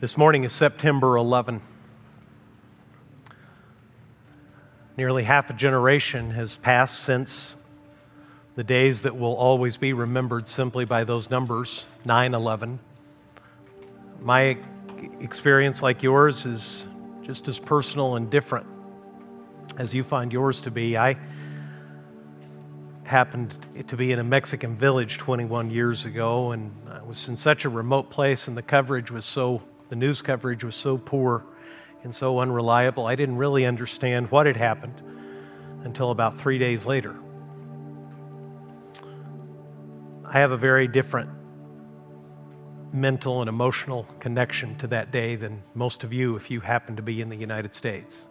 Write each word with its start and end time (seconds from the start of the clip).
This 0.00 0.16
morning 0.16 0.44
is 0.44 0.52
September 0.52 1.16
11. 1.16 1.60
Nearly 4.96 5.24
half 5.24 5.50
a 5.50 5.52
generation 5.52 6.30
has 6.30 6.54
passed 6.54 7.00
since 7.00 7.56
the 8.54 8.62
days 8.62 9.02
that 9.02 9.18
will 9.18 9.34
always 9.34 9.76
be 9.76 9.94
remembered 9.94 10.46
simply 10.46 10.84
by 10.84 11.02
those 11.02 11.30
numbers 11.30 11.84
9 12.04 12.32
11. 12.32 12.78
My 14.20 14.56
experience, 15.18 15.82
like 15.82 16.00
yours, 16.00 16.46
is 16.46 16.86
just 17.24 17.48
as 17.48 17.58
personal 17.58 18.14
and 18.14 18.30
different 18.30 18.68
as 19.78 19.92
you 19.92 20.04
find 20.04 20.32
yours 20.32 20.60
to 20.60 20.70
be. 20.70 20.96
I 20.96 21.16
happened 23.02 23.52
to 23.88 23.96
be 23.96 24.12
in 24.12 24.20
a 24.20 24.24
Mexican 24.24 24.76
village 24.76 25.18
21 25.18 25.72
years 25.72 26.04
ago, 26.04 26.52
and 26.52 26.70
I 26.88 27.02
was 27.02 27.26
in 27.26 27.36
such 27.36 27.64
a 27.64 27.68
remote 27.68 28.10
place, 28.10 28.46
and 28.46 28.56
the 28.56 28.62
coverage 28.62 29.10
was 29.10 29.24
so 29.24 29.60
the 29.88 29.96
news 29.96 30.22
coverage 30.22 30.64
was 30.64 30.76
so 30.76 30.98
poor 30.98 31.44
and 32.04 32.14
so 32.14 32.38
unreliable, 32.38 33.06
I 33.06 33.16
didn't 33.16 33.36
really 33.36 33.66
understand 33.66 34.30
what 34.30 34.46
had 34.46 34.56
happened 34.56 35.02
until 35.84 36.10
about 36.10 36.38
three 36.38 36.58
days 36.58 36.86
later. 36.86 37.16
I 40.24 40.38
have 40.38 40.52
a 40.52 40.56
very 40.56 40.86
different 40.86 41.30
mental 42.92 43.40
and 43.40 43.48
emotional 43.48 44.06
connection 44.20 44.76
to 44.78 44.86
that 44.88 45.10
day 45.10 45.36
than 45.36 45.62
most 45.74 46.04
of 46.04 46.12
you 46.12 46.36
if 46.36 46.50
you 46.50 46.60
happen 46.60 46.96
to 46.96 47.02
be 47.02 47.20
in 47.20 47.28
the 47.28 47.36
United 47.36 47.74
States. 47.74 48.28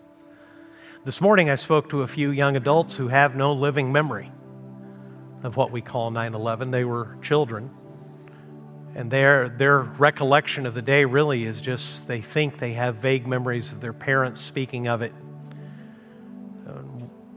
This 1.05 1.21
morning, 1.21 1.49
I 1.49 1.55
spoke 1.55 1.89
to 1.89 2.01
a 2.01 2.07
few 2.07 2.31
young 2.31 2.55
adults 2.55 2.95
who 2.95 3.07
have 3.07 3.35
no 3.35 3.53
living 3.53 3.91
memory 3.91 4.31
of 5.43 5.55
what 5.55 5.71
we 5.71 5.81
call 5.81 6.11
9 6.11 6.33
11. 6.33 6.71
They 6.71 6.83
were 6.83 7.17
children 7.21 7.69
and 8.97 9.11
their, 9.11 9.47
their 9.47 9.81
recollection 9.81 10.65
of 10.65 10.73
the 10.73 10.81
day 10.81 11.05
really 11.05 11.45
is 11.45 11.61
just 11.61 12.07
they 12.07 12.19
think 12.19 12.57
they 12.57 12.73
have 12.73 12.95
vague 12.95 13.27
memories 13.27 13.71
of 13.71 13.79
their 13.79 13.93
parents 13.93 14.41
speaking 14.41 14.87
of 14.87 15.03
it. 15.03 15.13
Uh, 16.67 16.71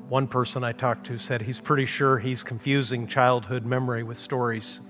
one 0.09 0.27
person 0.27 0.65
I 0.65 0.73
talked 0.73 1.07
to 1.09 1.19
said 1.19 1.43
he's 1.43 1.61
pretty 1.61 1.85
sure 1.85 2.19
he's 2.19 2.43
confusing 2.43 3.07
childhood 3.07 3.67
memory 3.67 4.03
with 4.03 4.17
stories 4.17 4.81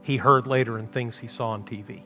he 0.00 0.16
heard 0.16 0.46
later 0.46 0.78
and 0.78 0.90
things 0.90 1.18
he 1.18 1.26
saw 1.26 1.50
on 1.50 1.64
TV. 1.64 2.02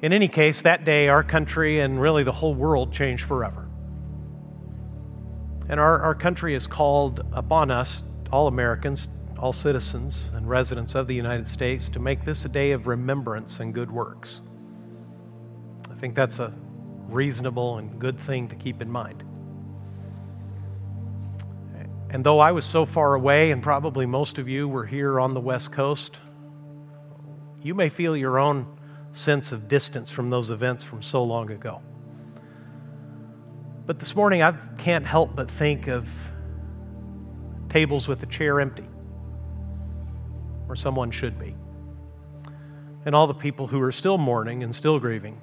In 0.00 0.14
any 0.14 0.28
case, 0.28 0.62
that 0.62 0.86
day 0.86 1.08
our 1.08 1.22
country 1.22 1.80
and 1.80 2.00
really 2.00 2.24
the 2.24 2.32
whole 2.32 2.54
world 2.54 2.90
changed 2.90 3.26
forever. 3.26 3.68
And 5.68 5.78
our, 5.78 6.00
our 6.00 6.14
country 6.14 6.54
is 6.54 6.66
called 6.66 7.22
upon 7.34 7.70
us, 7.70 8.02
all 8.32 8.46
Americans, 8.46 9.08
all 9.38 9.52
citizens 9.52 10.30
and 10.34 10.48
residents 10.48 10.94
of 10.94 11.06
the 11.06 11.14
United 11.14 11.48
States 11.48 11.88
to 11.90 12.00
make 12.00 12.24
this 12.24 12.44
a 12.44 12.48
day 12.48 12.72
of 12.72 12.86
remembrance 12.86 13.60
and 13.60 13.72
good 13.72 13.90
works. 13.90 14.40
I 15.90 15.94
think 15.94 16.14
that's 16.14 16.38
a 16.38 16.52
reasonable 17.08 17.78
and 17.78 17.98
good 17.98 18.18
thing 18.20 18.48
to 18.48 18.56
keep 18.56 18.82
in 18.82 18.90
mind. 18.90 19.22
And 22.10 22.24
though 22.24 22.40
I 22.40 22.52
was 22.52 22.64
so 22.64 22.86
far 22.86 23.14
away, 23.14 23.50
and 23.50 23.62
probably 23.62 24.06
most 24.06 24.38
of 24.38 24.48
you 24.48 24.66
were 24.66 24.86
here 24.86 25.20
on 25.20 25.34
the 25.34 25.40
West 25.40 25.72
Coast, 25.72 26.18
you 27.62 27.74
may 27.74 27.90
feel 27.90 28.16
your 28.16 28.38
own 28.38 28.66
sense 29.12 29.52
of 29.52 29.68
distance 29.68 30.10
from 30.10 30.30
those 30.30 30.50
events 30.50 30.82
from 30.82 31.02
so 31.02 31.22
long 31.22 31.50
ago. 31.50 31.82
But 33.86 33.98
this 33.98 34.16
morning, 34.16 34.42
I 34.42 34.52
can't 34.78 35.04
help 35.04 35.36
but 35.36 35.50
think 35.50 35.86
of 35.86 36.08
tables 37.68 38.08
with 38.08 38.22
a 38.22 38.26
chair 38.26 38.60
empty 38.60 38.86
where 40.68 40.76
someone 40.76 41.10
should 41.10 41.38
be. 41.38 41.56
And 43.06 43.14
all 43.14 43.26
the 43.26 43.34
people 43.34 43.66
who 43.66 43.80
are 43.80 43.90
still 43.90 44.18
mourning 44.18 44.62
and 44.62 44.74
still 44.74 45.00
grieving, 45.00 45.40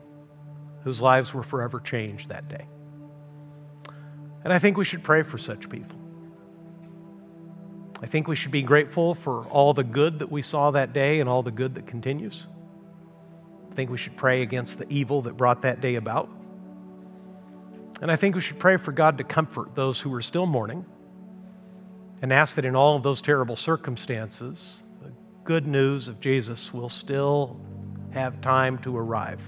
whose 0.83 1.01
lives 1.01 1.33
were 1.33 1.43
forever 1.43 1.79
changed 1.79 2.29
that 2.29 2.47
day. 2.47 2.67
And 4.43 4.53
I 4.53 4.59
think 4.59 4.77
we 4.77 4.85
should 4.85 5.03
pray 5.03 5.23
for 5.23 5.39
such 5.39 5.67
people. 5.67 5.97
I 8.01 8.07
think 8.07 8.27
we 8.27 8.35
should 8.35 8.51
be 8.51 8.61
grateful 8.61 9.15
for 9.15 9.45
all 9.45 9.73
the 9.73 9.83
good 9.83 10.19
that 10.19 10.31
we 10.31 10.43
saw 10.43 10.69
that 10.71 10.93
day 10.93 11.19
and 11.19 11.27
all 11.27 11.41
the 11.41 11.51
good 11.51 11.75
that 11.75 11.87
continues. 11.87 12.45
I 13.71 13.73
think 13.73 13.89
we 13.89 13.97
should 13.97 14.15
pray 14.15 14.43
against 14.43 14.77
the 14.77 14.87
evil 14.89 15.23
that 15.23 15.35
brought 15.35 15.63
that 15.63 15.81
day 15.81 15.95
about. 15.95 16.29
And 18.01 18.11
I 18.11 18.15
think 18.15 18.35
we 18.35 18.41
should 18.41 18.59
pray 18.59 18.77
for 18.77 18.93
God 18.93 19.17
to 19.17 19.23
comfort 19.23 19.75
those 19.75 19.99
who 19.99 20.13
are 20.13 20.21
still 20.21 20.45
mourning 20.45 20.85
and 22.21 22.31
ask 22.31 22.55
that 22.55 22.65
in 22.65 22.75
all 22.75 22.95
of 22.95 23.03
those 23.03 23.21
terrible 23.21 23.57
circumstances, 23.57 24.84
good 25.45 25.67
news 25.67 26.07
of 26.07 26.19
Jesus 26.19 26.73
will 26.73 26.89
still 26.89 27.55
have 28.09 28.41
time 28.41 28.79
to 28.79 28.97
arrive 28.97 29.39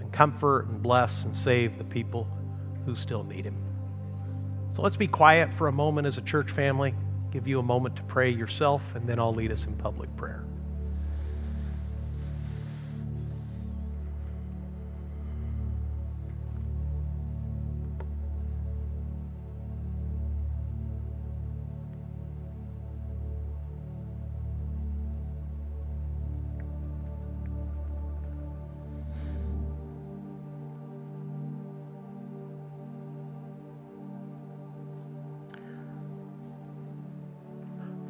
and 0.00 0.12
comfort 0.12 0.66
and 0.68 0.80
bless 0.80 1.24
and 1.24 1.36
save 1.36 1.76
the 1.78 1.84
people 1.84 2.28
who 2.86 2.94
still 2.94 3.24
need 3.24 3.44
him. 3.44 3.56
So 4.70 4.82
let's 4.82 4.94
be 4.94 5.08
quiet 5.08 5.52
for 5.54 5.66
a 5.66 5.72
moment 5.72 6.06
as 6.06 6.16
a 6.16 6.22
church 6.22 6.52
family, 6.52 6.94
give 7.32 7.48
you 7.48 7.58
a 7.58 7.62
moment 7.62 7.96
to 7.96 8.04
pray 8.04 8.30
yourself, 8.30 8.82
and 8.94 9.08
then 9.08 9.18
I'll 9.18 9.34
lead 9.34 9.50
us 9.50 9.66
in 9.66 9.74
public 9.74 10.14
prayer. 10.16 10.44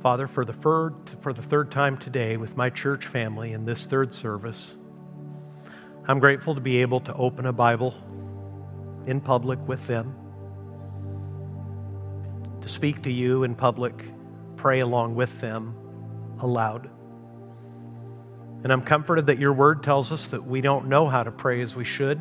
Father, 0.04 0.28
for 0.28 0.44
the, 0.44 0.52
third, 0.52 0.92
for 1.22 1.32
the 1.32 1.40
third 1.40 1.70
time 1.70 1.96
today 1.96 2.36
with 2.36 2.58
my 2.58 2.68
church 2.68 3.06
family 3.06 3.52
in 3.52 3.64
this 3.64 3.86
third 3.86 4.12
service, 4.12 4.76
I'm 6.06 6.18
grateful 6.18 6.54
to 6.54 6.60
be 6.60 6.82
able 6.82 7.00
to 7.00 7.14
open 7.14 7.46
a 7.46 7.54
Bible 7.54 7.94
in 9.06 9.22
public 9.22 9.58
with 9.66 9.86
them, 9.86 10.14
to 12.60 12.68
speak 12.68 13.02
to 13.04 13.10
you 13.10 13.44
in 13.44 13.54
public, 13.54 14.04
pray 14.56 14.80
along 14.80 15.14
with 15.14 15.40
them 15.40 15.74
aloud. 16.40 16.90
And 18.62 18.70
I'm 18.70 18.82
comforted 18.82 19.24
that 19.28 19.38
your 19.38 19.54
word 19.54 19.82
tells 19.82 20.12
us 20.12 20.28
that 20.28 20.44
we 20.44 20.60
don't 20.60 20.86
know 20.86 21.08
how 21.08 21.22
to 21.22 21.30
pray 21.30 21.62
as 21.62 21.74
we 21.74 21.84
should, 21.84 22.20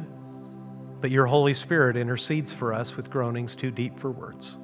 but 1.02 1.12
your 1.12 1.26
Holy 1.26 1.54
Spirit 1.54 1.98
intercedes 1.98 2.54
for 2.54 2.74
us 2.74 2.96
with 2.96 3.10
groanings 3.10 3.56
too 3.56 3.72
deep 3.72 4.00
for 4.00 4.10
words. 4.10 4.56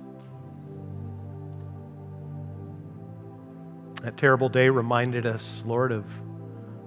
That 4.10 4.18
terrible 4.18 4.50
day 4.50 4.70
reminded 4.70 5.28
us, 5.28 5.64
Lord, 5.68 5.92
of 5.92 6.04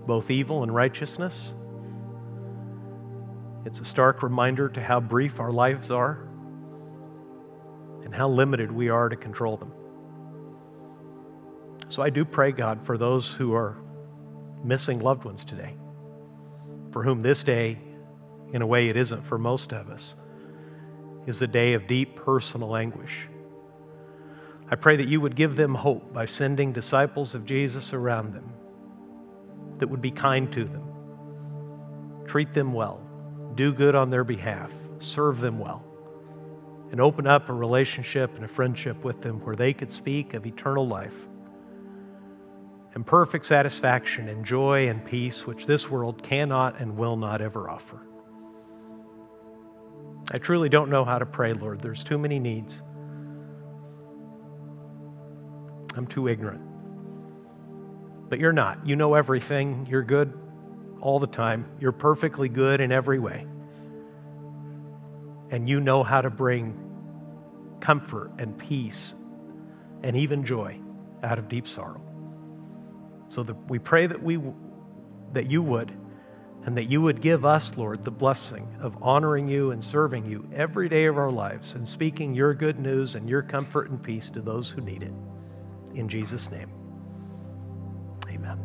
both 0.08 0.28
evil 0.28 0.64
and 0.64 0.74
righteousness. 0.74 1.54
It's 3.64 3.78
a 3.78 3.84
stark 3.84 4.24
reminder 4.24 4.68
to 4.70 4.82
how 4.82 4.98
brief 4.98 5.38
our 5.38 5.52
lives 5.52 5.92
are 5.92 6.26
and 8.02 8.12
how 8.12 8.28
limited 8.28 8.72
we 8.72 8.88
are 8.88 9.08
to 9.08 9.14
control 9.14 9.56
them. 9.56 9.70
So 11.86 12.02
I 12.02 12.10
do 12.10 12.24
pray, 12.24 12.50
God, 12.50 12.84
for 12.84 12.98
those 12.98 13.32
who 13.32 13.54
are 13.54 13.76
missing 14.64 14.98
loved 14.98 15.22
ones 15.22 15.44
today, 15.44 15.76
for 16.90 17.04
whom 17.04 17.20
this 17.20 17.44
day, 17.44 17.78
in 18.52 18.62
a 18.62 18.66
way 18.66 18.88
it 18.88 18.96
isn't 18.96 19.24
for 19.28 19.38
most 19.38 19.72
of 19.72 19.90
us, 19.90 20.16
is 21.28 21.40
a 21.40 21.46
day 21.46 21.74
of 21.74 21.86
deep 21.86 22.16
personal 22.16 22.74
anguish. 22.74 23.28
I 24.72 24.74
pray 24.74 24.96
that 24.96 25.06
you 25.06 25.20
would 25.20 25.36
give 25.36 25.54
them 25.54 25.74
hope 25.74 26.14
by 26.14 26.24
sending 26.24 26.72
disciples 26.72 27.34
of 27.34 27.44
Jesus 27.44 27.92
around 27.92 28.32
them 28.32 28.54
that 29.76 29.88
would 29.88 30.00
be 30.00 30.10
kind 30.10 30.50
to 30.50 30.64
them, 30.64 32.24
treat 32.26 32.54
them 32.54 32.72
well, 32.72 32.98
do 33.54 33.74
good 33.74 33.94
on 33.94 34.08
their 34.08 34.24
behalf, 34.24 34.70
serve 34.98 35.42
them 35.42 35.58
well, 35.58 35.84
and 36.90 37.02
open 37.02 37.26
up 37.26 37.50
a 37.50 37.52
relationship 37.52 38.34
and 38.34 38.46
a 38.46 38.48
friendship 38.48 39.04
with 39.04 39.20
them 39.20 39.44
where 39.44 39.54
they 39.54 39.74
could 39.74 39.92
speak 39.92 40.32
of 40.32 40.46
eternal 40.46 40.88
life 40.88 41.28
and 42.94 43.06
perfect 43.06 43.44
satisfaction 43.44 44.30
and 44.30 44.42
joy 44.42 44.88
and 44.88 45.04
peace 45.04 45.46
which 45.46 45.66
this 45.66 45.90
world 45.90 46.22
cannot 46.22 46.80
and 46.80 46.96
will 46.96 47.18
not 47.18 47.42
ever 47.42 47.68
offer. 47.68 48.00
I 50.30 50.38
truly 50.38 50.70
don't 50.70 50.88
know 50.88 51.04
how 51.04 51.18
to 51.18 51.26
pray, 51.26 51.52
Lord. 51.52 51.82
There's 51.82 52.02
too 52.02 52.16
many 52.16 52.38
needs. 52.38 52.82
I'm 55.96 56.06
too 56.06 56.28
ignorant. 56.28 56.62
But 58.28 58.38
you're 58.38 58.52
not. 58.52 58.86
You 58.86 58.96
know 58.96 59.14
everything. 59.14 59.86
You're 59.90 60.02
good 60.02 60.32
all 61.00 61.18
the 61.18 61.26
time. 61.26 61.66
You're 61.80 61.92
perfectly 61.92 62.48
good 62.48 62.80
in 62.80 62.92
every 62.92 63.18
way. 63.18 63.46
And 65.50 65.68
you 65.68 65.80
know 65.80 66.02
how 66.02 66.22
to 66.22 66.30
bring 66.30 66.78
comfort 67.80 68.30
and 68.38 68.56
peace 68.56 69.14
and 70.02 70.16
even 70.16 70.44
joy 70.44 70.78
out 71.22 71.38
of 71.38 71.48
deep 71.48 71.68
sorrow. 71.68 72.00
So 73.28 73.42
we 73.68 73.78
pray 73.78 74.06
that 74.06 74.22
we 74.22 74.38
that 75.32 75.50
you 75.50 75.62
would 75.62 75.92
and 76.64 76.76
that 76.76 76.84
you 76.84 77.02
would 77.02 77.20
give 77.20 77.44
us, 77.44 77.76
Lord, 77.76 78.04
the 78.04 78.10
blessing 78.10 78.68
of 78.80 78.96
honoring 79.02 79.48
you 79.48 79.72
and 79.72 79.82
serving 79.82 80.26
you 80.26 80.48
every 80.54 80.88
day 80.88 81.06
of 81.06 81.18
our 81.18 81.30
lives 81.30 81.74
and 81.74 81.86
speaking 81.86 82.34
your 82.34 82.54
good 82.54 82.78
news 82.78 83.14
and 83.14 83.28
your 83.28 83.42
comfort 83.42 83.90
and 83.90 84.00
peace 84.00 84.30
to 84.30 84.40
those 84.40 84.70
who 84.70 84.80
need 84.80 85.02
it. 85.02 85.12
In 85.94 86.08
Jesus' 86.08 86.50
name, 86.50 86.70
amen. 88.28 88.58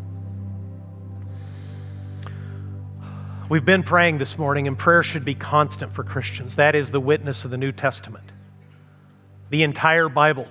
We've 3.49 3.65
been 3.65 3.83
praying 3.83 4.17
this 4.17 4.37
morning, 4.37 4.67
and 4.67 4.77
prayer 4.77 5.03
should 5.03 5.25
be 5.25 5.35
constant 5.35 5.93
for 5.93 6.03
Christians. 6.03 6.55
That 6.55 6.75
is 6.75 6.91
the 6.91 6.99
witness 6.99 7.45
of 7.45 7.51
the 7.51 7.57
New 7.57 7.71
Testament. 7.71 8.31
The 9.49 9.63
entire 9.63 10.09
Bible 10.09 10.47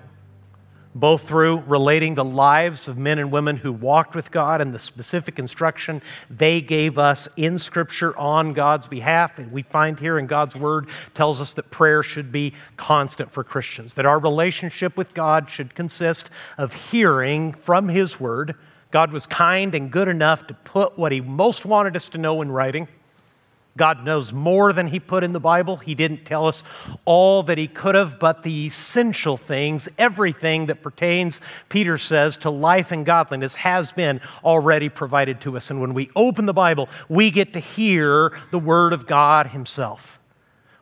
both 1.00 1.28
through 1.28 1.58
relating 1.66 2.14
the 2.14 2.24
lives 2.24 2.88
of 2.88 2.96
men 2.96 3.18
and 3.18 3.30
women 3.30 3.56
who 3.56 3.70
walked 3.70 4.14
with 4.14 4.30
God 4.30 4.62
and 4.62 4.74
the 4.74 4.78
specific 4.78 5.38
instruction 5.38 6.00
they 6.30 6.60
gave 6.62 6.98
us 6.98 7.28
in 7.36 7.58
Scripture 7.58 8.16
on 8.18 8.54
God's 8.54 8.86
behalf. 8.86 9.38
And 9.38 9.52
we 9.52 9.62
find 9.62 10.00
here 10.00 10.18
in 10.18 10.26
God's 10.26 10.56
Word 10.56 10.88
tells 11.14 11.40
us 11.40 11.52
that 11.54 11.70
prayer 11.70 12.02
should 12.02 12.32
be 12.32 12.54
constant 12.78 13.30
for 13.30 13.44
Christians, 13.44 13.92
that 13.94 14.06
our 14.06 14.18
relationship 14.18 14.96
with 14.96 15.12
God 15.12 15.50
should 15.50 15.74
consist 15.74 16.30
of 16.56 16.72
hearing 16.72 17.52
from 17.52 17.88
His 17.88 18.18
Word. 18.18 18.54
God 18.90 19.12
was 19.12 19.26
kind 19.26 19.74
and 19.74 19.90
good 19.90 20.08
enough 20.08 20.46
to 20.46 20.54
put 20.54 20.98
what 20.98 21.12
He 21.12 21.20
most 21.20 21.66
wanted 21.66 21.94
us 21.94 22.08
to 22.10 22.18
know 22.18 22.40
in 22.40 22.50
writing. 22.50 22.88
God 23.76 24.04
knows 24.04 24.32
more 24.32 24.72
than 24.72 24.86
He 24.86 24.98
put 24.98 25.22
in 25.22 25.32
the 25.32 25.40
Bible. 25.40 25.76
He 25.76 25.94
didn't 25.94 26.24
tell 26.24 26.46
us 26.46 26.64
all 27.04 27.42
that 27.44 27.58
He 27.58 27.68
could 27.68 27.94
have, 27.94 28.18
but 28.18 28.42
the 28.42 28.66
essential 28.66 29.36
things, 29.36 29.88
everything 29.98 30.66
that 30.66 30.82
pertains, 30.82 31.40
Peter 31.68 31.98
says, 31.98 32.36
to 32.38 32.50
life 32.50 32.92
and 32.92 33.04
godliness 33.04 33.54
has 33.54 33.92
been 33.92 34.20
already 34.44 34.88
provided 34.88 35.40
to 35.42 35.56
us. 35.56 35.70
And 35.70 35.80
when 35.80 35.94
we 35.94 36.10
open 36.16 36.46
the 36.46 36.54
Bible, 36.54 36.88
we 37.08 37.30
get 37.30 37.52
to 37.52 37.60
hear 37.60 38.38
the 38.50 38.58
Word 38.58 38.92
of 38.92 39.06
God 39.06 39.48
Himself. 39.48 40.18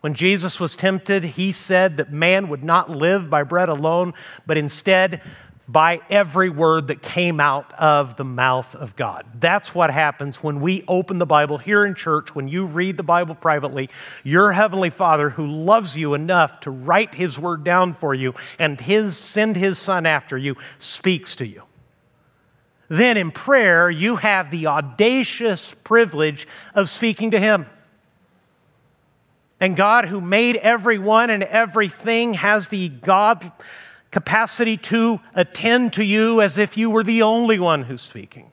When 0.01 0.15
Jesus 0.15 0.61
was 0.61 0.77
tempted, 0.77 1.25
He 1.25 1.51
said 1.53 1.97
that 1.97 2.13
man 2.13 2.49
would 2.49 2.63
not 2.63 2.91
live 2.91 3.31
by 3.31 3.43
bread 3.43 3.69
alone, 3.69 4.15
but 4.47 4.57
instead 4.57 5.23
by 5.67 6.01
every 6.11 6.51
word 6.51 6.89
that 6.89 7.03
came 7.03 7.41
out 7.41 7.73
of 7.75 8.17
the 8.17 8.25
mouth 8.25 8.75
of 8.75 8.95
God. 8.97 9.25
That's 9.41 9.75
what 9.75 9.91
happens 9.91 10.43
when 10.43 10.61
we 10.61 10.85
open 10.89 11.19
the 11.19 11.27
Bible 11.27 11.57
here 11.57 11.87
in 11.87 11.95
church, 11.95 12.35
when 12.35 12.49
you 12.49 12.67
read 12.67 12.97
the 12.97 13.03
Bible 13.03 13.35
privately. 13.35 13.89
Your 14.25 14.53
Heavenly 14.53 14.91
Father, 14.91 15.31
who 15.31 15.47
loves 15.47 15.97
you 15.97 16.15
enough 16.15 16.61
to 16.61 16.71
write 16.71 17.15
His 17.15 17.39
word 17.39 17.65
down 17.65 17.95
for 17.95 18.15
you 18.15 18.35
and 18.59 18.79
his, 18.79 19.17
send 19.17 19.57
His 19.57 19.79
Son 19.79 20.05
after 20.05 20.37
you, 20.37 20.57
speaks 20.79 21.37
to 21.37 21.47
you. 21.47 21.63
Then 22.89 23.17
in 23.17 23.31
prayer, 23.31 23.91
you 23.91 24.17
have 24.17 24.51
the 24.51 24.67
audacious 24.67 25.73
privilege 25.83 26.47
of 26.75 26.91
speaking 26.91 27.31
to 27.31 27.41
Him. 27.41 27.67
And 29.61 29.77
God, 29.77 30.05
who 30.05 30.21
made 30.21 30.57
everyone 30.57 31.31
and 31.31 31.43
everything, 31.43 32.35
has 32.35 32.69
the 32.69 32.91
God 32.91 33.51
capacity 34.15 34.77
to 34.77 35.19
attend 35.35 35.93
to 35.93 36.05
you 36.05 36.41
as 36.41 36.57
if 36.57 36.77
you 36.77 36.89
were 36.89 37.03
the 37.03 37.23
only 37.23 37.59
one 37.59 37.83
who's 37.83 38.01
speaking. 38.01 38.49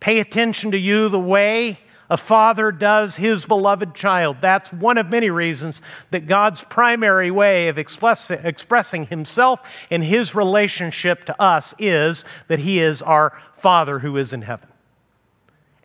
Pay 0.00 0.18
attention 0.18 0.72
to 0.72 0.76
you 0.76 1.08
the 1.08 1.20
way 1.20 1.78
a 2.10 2.16
father 2.16 2.72
does 2.72 3.14
his 3.14 3.44
beloved 3.44 3.94
child. 3.94 4.38
That's 4.40 4.72
one 4.72 4.98
of 4.98 5.10
many 5.10 5.30
reasons 5.30 5.80
that 6.10 6.26
God's 6.26 6.60
primary 6.60 7.30
way 7.30 7.68
of 7.68 7.78
express, 7.78 8.28
expressing 8.32 9.06
himself 9.06 9.60
and 9.92 10.02
his 10.02 10.34
relationship 10.34 11.24
to 11.26 11.40
us 11.40 11.72
is 11.78 12.24
that 12.48 12.58
he 12.58 12.80
is 12.80 13.02
our 13.02 13.40
Father 13.58 14.00
who 14.00 14.16
is 14.16 14.32
in 14.32 14.42
heaven. 14.42 14.68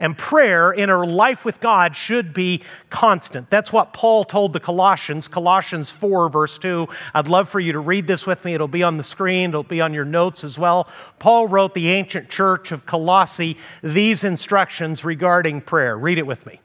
And 0.01 0.17
prayer 0.17 0.71
in 0.71 0.89
our 0.89 1.05
life 1.05 1.45
with 1.45 1.59
God 1.59 1.95
should 1.95 2.33
be 2.33 2.63
constant. 2.89 3.47
That's 3.51 3.71
what 3.71 3.93
Paul 3.93 4.25
told 4.25 4.51
the 4.51 4.59
Colossians, 4.59 5.27
Colossians 5.27 5.91
4, 5.91 6.27
verse 6.27 6.57
2. 6.57 6.87
I'd 7.13 7.27
love 7.27 7.47
for 7.47 7.59
you 7.59 7.71
to 7.71 7.79
read 7.79 8.07
this 8.07 8.25
with 8.25 8.43
me. 8.43 8.55
It'll 8.55 8.67
be 8.67 8.81
on 8.81 8.97
the 8.97 9.03
screen, 9.03 9.51
it'll 9.51 9.61
be 9.61 9.79
on 9.79 9.93
your 9.93 10.03
notes 10.03 10.43
as 10.43 10.57
well. 10.57 10.89
Paul 11.19 11.47
wrote 11.47 11.75
the 11.75 11.87
ancient 11.89 12.29
church 12.29 12.71
of 12.71 12.83
Colossae 12.87 13.55
these 13.83 14.23
instructions 14.23 15.05
regarding 15.05 15.61
prayer. 15.61 15.95
Read 15.95 16.17
it 16.17 16.25
with 16.25 16.43
me. 16.47 16.59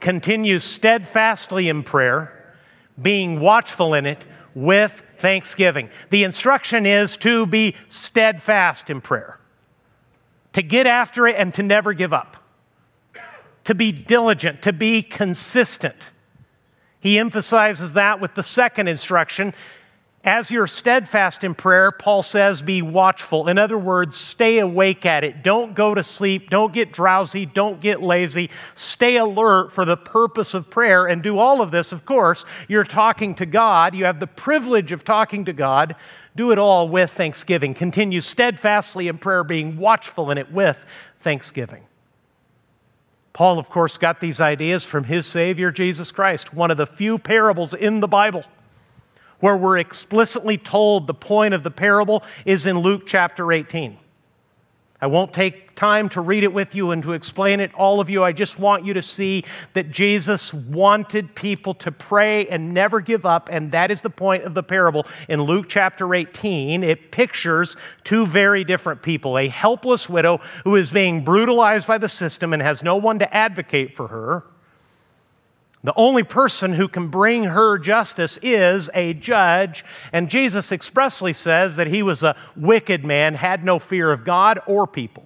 Continue 0.00 0.58
steadfastly 0.58 1.70
in 1.70 1.82
prayer, 1.82 2.54
being 3.00 3.40
watchful 3.40 3.94
in 3.94 4.04
it 4.04 4.26
with 4.54 5.02
thanksgiving. 5.18 5.88
The 6.10 6.24
instruction 6.24 6.84
is 6.84 7.16
to 7.18 7.46
be 7.46 7.74
steadfast 7.88 8.90
in 8.90 9.00
prayer, 9.00 9.38
to 10.52 10.62
get 10.62 10.86
after 10.86 11.26
it 11.26 11.36
and 11.36 11.54
to 11.54 11.62
never 11.62 11.94
give 11.94 12.12
up 12.12 12.42
to 13.66 13.74
be 13.74 13.92
diligent, 13.92 14.62
to 14.62 14.72
be 14.72 15.02
consistent. 15.02 16.10
He 17.00 17.18
emphasizes 17.18 17.92
that 17.92 18.20
with 18.20 18.34
the 18.34 18.42
second 18.42 18.88
instruction. 18.88 19.54
As 20.24 20.50
you're 20.50 20.66
steadfast 20.66 21.44
in 21.44 21.54
prayer, 21.54 21.92
Paul 21.92 22.22
says, 22.22 22.62
be 22.62 22.82
watchful. 22.82 23.46
In 23.46 23.58
other 23.58 23.78
words, 23.78 24.16
stay 24.16 24.58
awake 24.58 25.06
at 25.06 25.22
it. 25.22 25.44
Don't 25.44 25.74
go 25.74 25.94
to 25.94 26.02
sleep. 26.02 26.50
Don't 26.50 26.72
get 26.72 26.92
drowsy. 26.92 27.46
Don't 27.46 27.80
get 27.80 28.02
lazy. 28.02 28.50
Stay 28.74 29.18
alert 29.18 29.72
for 29.72 29.84
the 29.84 29.96
purpose 29.96 30.54
of 30.54 30.68
prayer 30.68 31.06
and 31.06 31.22
do 31.22 31.38
all 31.38 31.60
of 31.60 31.70
this. 31.70 31.92
Of 31.92 32.04
course, 32.06 32.44
you're 32.66 32.82
talking 32.82 33.36
to 33.36 33.46
God. 33.46 33.94
You 33.94 34.04
have 34.04 34.18
the 34.18 34.26
privilege 34.26 34.90
of 34.90 35.04
talking 35.04 35.44
to 35.44 35.52
God. 35.52 35.94
Do 36.34 36.50
it 36.50 36.58
all 36.58 36.88
with 36.88 37.12
thanksgiving. 37.12 37.74
Continue 37.74 38.20
steadfastly 38.20 39.06
in 39.06 39.18
prayer, 39.18 39.44
being 39.44 39.76
watchful 39.76 40.30
in 40.32 40.38
it 40.38 40.50
with 40.50 40.76
thanksgiving. 41.20 41.84
Paul, 43.36 43.58
of 43.58 43.68
course, 43.68 43.98
got 43.98 44.18
these 44.18 44.40
ideas 44.40 44.82
from 44.82 45.04
his 45.04 45.26
Savior, 45.26 45.70
Jesus 45.70 46.10
Christ, 46.10 46.54
one 46.54 46.70
of 46.70 46.78
the 46.78 46.86
few 46.86 47.18
parables 47.18 47.74
in 47.74 48.00
the 48.00 48.08
Bible 48.08 48.42
where 49.40 49.58
we're 49.58 49.76
explicitly 49.76 50.56
told 50.56 51.06
the 51.06 51.12
point 51.12 51.52
of 51.52 51.62
the 51.62 51.70
parable 51.70 52.22
is 52.46 52.64
in 52.64 52.78
Luke 52.78 53.02
chapter 53.06 53.52
18. 53.52 53.98
I 55.00 55.06
won't 55.06 55.32
take 55.32 55.74
time 55.74 56.08
to 56.10 56.22
read 56.22 56.42
it 56.42 56.52
with 56.52 56.74
you 56.74 56.90
and 56.90 57.02
to 57.02 57.12
explain 57.12 57.60
it, 57.60 57.72
all 57.74 58.00
of 58.00 58.08
you. 58.08 58.24
I 58.24 58.32
just 58.32 58.58
want 58.58 58.84
you 58.84 58.94
to 58.94 59.02
see 59.02 59.44
that 59.74 59.90
Jesus 59.90 60.54
wanted 60.54 61.34
people 61.34 61.74
to 61.74 61.92
pray 61.92 62.46
and 62.48 62.72
never 62.72 63.00
give 63.00 63.26
up, 63.26 63.50
and 63.52 63.70
that 63.72 63.90
is 63.90 64.00
the 64.00 64.10
point 64.10 64.44
of 64.44 64.54
the 64.54 64.62
parable. 64.62 65.06
In 65.28 65.42
Luke 65.42 65.66
chapter 65.68 66.14
18, 66.14 66.82
it 66.82 67.10
pictures 67.10 67.76
two 68.04 68.26
very 68.26 68.64
different 68.64 69.02
people 69.02 69.38
a 69.38 69.48
helpless 69.48 70.08
widow 70.08 70.40
who 70.64 70.76
is 70.76 70.90
being 70.90 71.22
brutalized 71.22 71.86
by 71.86 71.98
the 71.98 72.08
system 72.08 72.54
and 72.54 72.62
has 72.62 72.82
no 72.82 72.96
one 72.96 73.18
to 73.18 73.36
advocate 73.36 73.94
for 73.94 74.08
her 74.08 74.44
the 75.86 75.94
only 75.94 76.24
person 76.24 76.72
who 76.72 76.88
can 76.88 77.06
bring 77.06 77.44
her 77.44 77.78
justice 77.78 78.40
is 78.42 78.90
a 78.92 79.14
judge. 79.14 79.84
And 80.12 80.28
Jesus 80.28 80.72
expressly 80.72 81.32
says 81.32 81.76
that 81.76 81.86
he 81.86 82.02
was 82.02 82.24
a 82.24 82.34
wicked 82.56 83.04
man, 83.04 83.36
had 83.36 83.64
no 83.64 83.78
fear 83.78 84.10
of 84.10 84.24
God 84.24 84.58
or 84.66 84.88
people. 84.88 85.24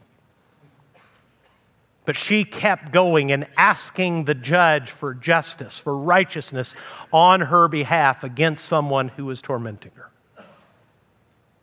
But 2.04 2.14
she 2.14 2.44
kept 2.44 2.92
going 2.92 3.32
and 3.32 3.46
asking 3.56 4.26
the 4.26 4.34
judge 4.34 4.90
for 4.90 5.14
justice, 5.14 5.78
for 5.78 5.96
righteousness 5.96 6.74
on 7.10 7.40
her 7.40 7.66
behalf 7.66 8.22
against 8.22 8.66
someone 8.66 9.08
who 9.08 9.24
was 9.24 9.40
tormenting 9.40 9.92
her. 9.94 10.09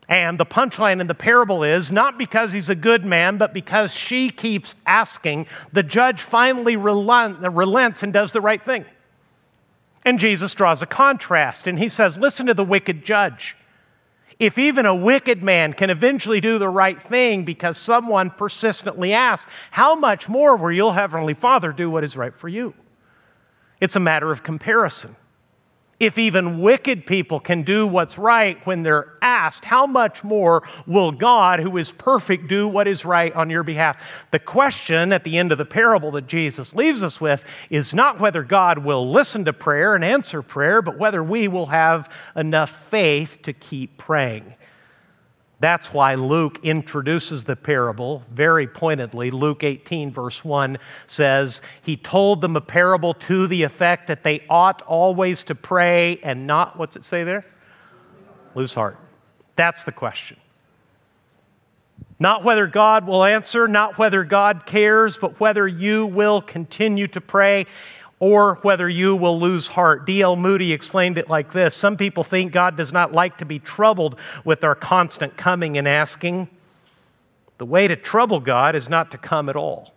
And 0.10 0.38
the 0.38 0.46
punchline 0.46 1.02
in 1.02 1.08
the 1.08 1.14
parable 1.14 1.64
is 1.64 1.92
not 1.92 2.18
because 2.18 2.52
he's 2.52 2.70
a 2.70 2.76
good 2.76 3.04
man, 3.04 3.38
but 3.38 3.54
because 3.54 3.94
she 3.94 4.30
keeps 4.30 4.76
asking, 4.86 5.48
the 5.74 5.84
judge 5.84 6.22
finally 6.22 6.78
relents 6.78 8.04
and 8.04 8.14
does 8.14 8.32
the 8.32 8.40
right 8.40 8.64
thing. 8.64 8.86
And 10.06 10.20
Jesus 10.20 10.56
draws 10.56 10.82
a 10.82 10.86
contrast 10.86 11.68
and 11.68 11.78
he 11.78 11.90
says, 11.90 12.18
Listen 12.18 12.46
to 12.46 12.54
the 12.54 12.64
wicked 12.64 13.04
judge. 13.04 13.58
If 14.40 14.58
even 14.58 14.86
a 14.86 14.96
wicked 14.96 15.44
man 15.44 15.74
can 15.74 15.90
eventually 15.90 16.40
do 16.40 16.60
the 16.60 16.70
right 16.70 17.02
thing 17.02 17.44
because 17.44 17.78
someone 17.78 18.30
persistently 18.30 19.14
asks, 19.14 19.52
how 19.72 19.96
much 19.96 20.30
more 20.30 20.56
will 20.56 20.72
your 20.72 20.94
heavenly 20.94 21.34
Father 21.34 21.72
do 21.72 21.90
what 21.90 22.04
is 22.04 22.16
right 22.16 22.36
for 22.36 22.48
you? 22.48 22.74
It's 23.82 23.96
a 23.96 24.00
matter 24.00 24.32
of 24.32 24.44
comparison. 24.44 25.16
If 26.00 26.20
even 26.20 26.62
wicked 26.62 27.08
people 27.08 27.40
can 27.40 27.64
do 27.64 27.88
what's 27.88 28.20
right 28.20 28.64
when 28.68 28.84
they're 28.84 29.14
asked, 29.24 29.66
how 29.66 29.88
much 29.88 30.24
more 30.24 30.62
will 30.86 31.12
God, 31.12 31.60
who 31.60 31.78
is 31.78 31.92
perfect, 31.92 32.48
do 32.48 32.68
what 32.68 32.88
is 32.88 33.04
right 33.04 33.34
on 33.34 33.50
your 33.50 33.64
behalf? 33.64 33.98
The 34.30 34.38
question 34.38 35.12
at 35.12 35.24
the 35.24 35.40
end 35.40 35.52
of 35.52 35.58
the 35.58 35.66
parable 35.66 36.12
that 36.12 36.28
Jesus 36.28 36.76
leaves 36.76 37.02
us 37.02 37.20
with 37.20 37.44
is 37.72 37.96
not 37.96 38.20
whether 38.20 38.44
God 38.44 38.78
will 38.78 39.12
listen 39.12 39.44
to 39.46 39.54
prayer 39.54 39.96
and 39.96 40.06
answer 40.06 40.44
prayer, 40.44 40.84
but 40.84 41.00
whether 41.00 41.24
we 41.24 41.48
will 41.48 41.66
have 41.66 42.12
enough 42.36 42.70
faith 42.92 43.40
to 43.42 43.54
keep 43.54 43.98
praying. 43.98 44.54
That's 45.60 45.92
why 45.92 46.14
Luke 46.14 46.60
introduces 46.64 47.44
the 47.44 47.56
parable 47.56 48.24
very 48.32 48.68
pointedly. 48.68 49.32
Luke 49.32 49.64
18, 49.64 50.12
verse 50.12 50.46
1 50.46 50.78
says, 51.08 51.62
He 51.82 51.98
told 51.98 52.42
them 52.42 52.56
a 52.56 52.62
parable 52.62 53.16
to 53.16 53.48
the 53.48 53.64
effect 53.64 54.08
that 54.08 54.24
they 54.24 54.44
ought 54.50 54.84
always 54.84 55.44
to 55.46 55.56
pray 55.56 56.20
and 56.22 56.46
not, 56.46 56.78
what's 56.78 56.96
it 56.96 57.04
say 57.04 57.24
there? 57.24 57.44
Lose 58.54 58.74
heart. 58.74 58.98
That's 59.56 59.84
the 59.84 59.92
question. 59.92 60.38
Not 62.20 62.44
whether 62.44 62.68
God 62.68 63.08
will 63.08 63.24
answer, 63.24 63.68
not 63.68 63.98
whether 63.98 64.24
God 64.24 64.66
cares, 64.66 65.18
but 65.18 65.40
whether 65.40 65.68
you 65.68 66.06
will 66.06 66.42
continue 66.42 67.08
to 67.08 67.22
pray 67.22 67.66
or 68.20 68.56
whether 68.64 68.90
you 68.90 69.16
will 69.16 69.40
lose 69.40 69.68
heart. 69.68 70.06
D.L. 70.06 70.36
Moody 70.36 70.74
explained 70.74 71.18
it 71.18 71.30
like 71.30 71.54
this 71.54 71.76
Some 71.76 71.98
people 71.98 72.24
think 72.24 72.52
God 72.52 72.76
does 72.76 72.92
not 72.92 73.14
like 73.14 73.38
to 73.38 73.46
be 73.46 73.60
troubled 73.60 74.18
with 74.44 74.64
our 74.64 74.76
constant 74.76 75.38
coming 75.38 75.78
and 75.78 75.88
asking. 75.88 76.48
The 77.58 77.66
way 77.66 77.88
to 77.88 77.96
trouble 77.96 78.40
God 78.40 78.76
is 78.76 78.88
not 78.88 79.12
to 79.12 79.18
come 79.18 79.50
at 79.50 79.56
all. 79.56 79.94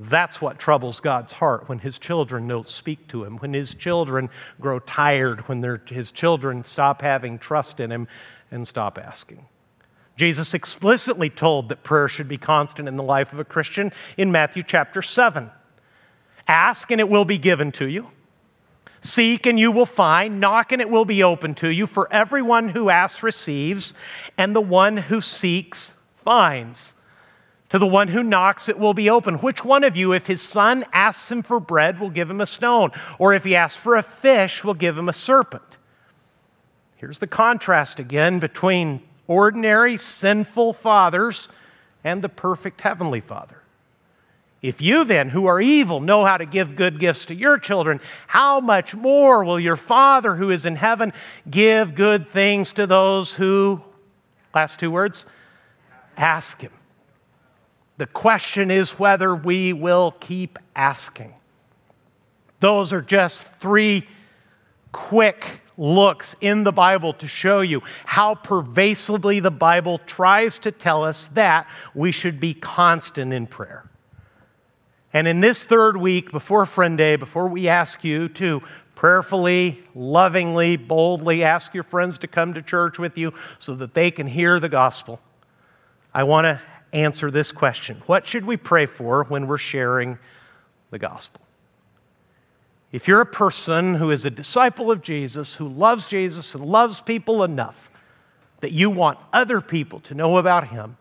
That's 0.00 0.40
what 0.40 0.58
troubles 0.58 0.98
God's 0.98 1.32
heart 1.32 1.68
when 1.68 1.78
his 1.78 2.00
children 2.00 2.48
don't 2.48 2.68
speak 2.68 3.06
to 3.08 3.22
him, 3.22 3.38
when 3.38 3.54
his 3.54 3.74
children 3.74 4.28
grow 4.60 4.80
tired, 4.80 5.40
when 5.42 5.62
his 5.86 6.10
children 6.10 6.64
stop 6.64 7.00
having 7.00 7.38
trust 7.38 7.78
in 7.78 7.92
him 7.92 8.08
and 8.50 8.66
stop 8.66 8.98
asking. 8.98 9.46
Jesus 10.16 10.52
explicitly 10.54 11.30
told 11.30 11.68
that 11.68 11.84
prayer 11.84 12.08
should 12.08 12.28
be 12.28 12.38
constant 12.38 12.88
in 12.88 12.96
the 12.96 13.02
life 13.02 13.32
of 13.32 13.38
a 13.38 13.44
Christian 13.44 13.92
in 14.16 14.32
Matthew 14.32 14.64
chapter 14.64 15.00
7. 15.00 15.50
Ask 16.46 16.90
and 16.90 17.00
it 17.00 17.08
will 17.08 17.24
be 17.24 17.38
given 17.38 17.72
to 17.72 17.86
you. 17.86 18.08
Seek 19.00 19.46
and 19.46 19.60
you 19.60 19.70
will 19.70 19.86
find. 19.86 20.40
Knock 20.40 20.72
and 20.72 20.80
it 20.80 20.88
will 20.88 21.04
be 21.04 21.22
open 21.22 21.54
to 21.56 21.68
you. 21.68 21.86
For 21.86 22.10
everyone 22.12 22.68
who 22.68 22.88
asks 22.88 23.22
receives, 23.22 23.94
and 24.38 24.56
the 24.56 24.60
one 24.60 24.96
who 24.96 25.20
seeks 25.20 25.92
finds. 26.24 26.94
To 27.70 27.78
the 27.78 27.86
one 27.86 28.08
who 28.08 28.22
knocks, 28.22 28.68
it 28.68 28.78
will 28.78 28.94
be 28.94 29.10
open. 29.10 29.36
Which 29.36 29.64
one 29.64 29.84
of 29.84 29.96
you, 29.96 30.12
if 30.12 30.26
his 30.26 30.40
son 30.40 30.84
asks 30.92 31.30
him 31.30 31.42
for 31.42 31.60
bread, 31.60 31.98
will 31.98 32.10
give 32.10 32.30
him 32.30 32.40
a 32.40 32.46
stone? 32.46 32.92
Or 33.18 33.34
if 33.34 33.44
he 33.44 33.56
asks 33.56 33.78
for 33.78 33.96
a 33.96 34.02
fish, 34.02 34.62
will 34.62 34.74
give 34.74 34.96
him 34.96 35.08
a 35.08 35.12
serpent? 35.12 35.76
Here's 36.96 37.18
the 37.18 37.26
contrast 37.26 37.98
again 37.98 38.38
between 38.38 39.02
ordinary 39.26 39.98
sinful 39.98 40.74
fathers 40.74 41.48
and 42.04 42.22
the 42.22 42.28
perfect 42.28 42.80
heavenly 42.80 43.20
Father. 43.20 43.63
If 44.64 44.80
you 44.80 45.04
then, 45.04 45.28
who 45.28 45.44
are 45.44 45.60
evil, 45.60 46.00
know 46.00 46.24
how 46.24 46.38
to 46.38 46.46
give 46.46 46.74
good 46.74 46.98
gifts 46.98 47.26
to 47.26 47.34
your 47.34 47.58
children, 47.58 48.00
how 48.26 48.60
much 48.60 48.94
more 48.94 49.44
will 49.44 49.60
your 49.60 49.76
Father 49.76 50.34
who 50.34 50.48
is 50.48 50.64
in 50.64 50.74
heaven 50.74 51.12
give 51.50 51.94
good 51.94 52.30
things 52.30 52.72
to 52.72 52.86
those 52.86 53.30
who, 53.30 53.78
last 54.54 54.80
two 54.80 54.90
words, 54.90 55.26
ask 56.16 56.62
Him? 56.62 56.72
The 57.98 58.06
question 58.06 58.70
is 58.70 58.98
whether 58.98 59.36
we 59.36 59.74
will 59.74 60.12
keep 60.12 60.58
asking. 60.74 61.34
Those 62.60 62.90
are 62.94 63.02
just 63.02 63.44
three 63.60 64.08
quick 64.92 65.44
looks 65.76 66.36
in 66.40 66.64
the 66.64 66.72
Bible 66.72 67.12
to 67.12 67.28
show 67.28 67.60
you 67.60 67.82
how 68.06 68.34
pervasively 68.34 69.40
the 69.40 69.50
Bible 69.50 69.98
tries 70.06 70.58
to 70.60 70.72
tell 70.72 71.04
us 71.04 71.26
that 71.34 71.66
we 71.94 72.10
should 72.12 72.40
be 72.40 72.54
constant 72.54 73.30
in 73.30 73.46
prayer. 73.46 73.90
And 75.14 75.28
in 75.28 75.38
this 75.38 75.62
third 75.62 75.96
week 75.96 76.32
before 76.32 76.66
Friend 76.66 76.98
Day, 76.98 77.14
before 77.14 77.46
we 77.46 77.68
ask 77.68 78.02
you 78.02 78.28
to 78.30 78.60
prayerfully, 78.96 79.80
lovingly, 79.94 80.76
boldly 80.76 81.44
ask 81.44 81.72
your 81.72 81.84
friends 81.84 82.18
to 82.18 82.26
come 82.26 82.52
to 82.54 82.62
church 82.62 82.98
with 82.98 83.16
you 83.16 83.32
so 83.60 83.76
that 83.76 83.94
they 83.94 84.10
can 84.10 84.26
hear 84.26 84.58
the 84.58 84.68
gospel, 84.68 85.20
I 86.12 86.24
want 86.24 86.46
to 86.46 86.60
answer 86.92 87.30
this 87.30 87.52
question 87.52 88.02
What 88.06 88.26
should 88.26 88.44
we 88.44 88.56
pray 88.56 88.86
for 88.86 89.22
when 89.24 89.46
we're 89.46 89.56
sharing 89.56 90.18
the 90.90 90.98
gospel? 90.98 91.40
If 92.90 93.06
you're 93.06 93.20
a 93.20 93.26
person 93.26 93.94
who 93.94 94.10
is 94.10 94.24
a 94.24 94.30
disciple 94.30 94.90
of 94.90 95.00
Jesus, 95.00 95.54
who 95.54 95.68
loves 95.68 96.08
Jesus 96.08 96.56
and 96.56 96.64
loves 96.64 96.98
people 96.98 97.44
enough 97.44 97.88
that 98.60 98.72
you 98.72 98.90
want 98.90 99.18
other 99.32 99.60
people 99.60 100.00
to 100.00 100.14
know 100.14 100.38
about 100.38 100.66
him, 100.66 100.96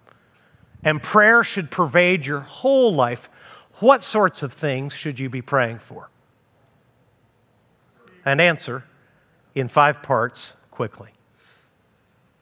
and 0.83 1.01
prayer 1.01 1.43
should 1.43 1.71
pervade 1.71 2.25
your 2.25 2.41
whole 2.41 2.93
life, 2.93 3.29
what 3.83 4.01
sorts 4.01 4.43
of 4.43 4.53
things 4.53 4.93
should 4.93 5.19
you 5.19 5.29
be 5.29 5.41
praying 5.41 5.79
for? 5.79 6.09
And 8.25 8.39
answer 8.39 8.85
in 9.53 9.67
five 9.67 10.01
parts 10.01 10.53
quickly. 10.71 11.09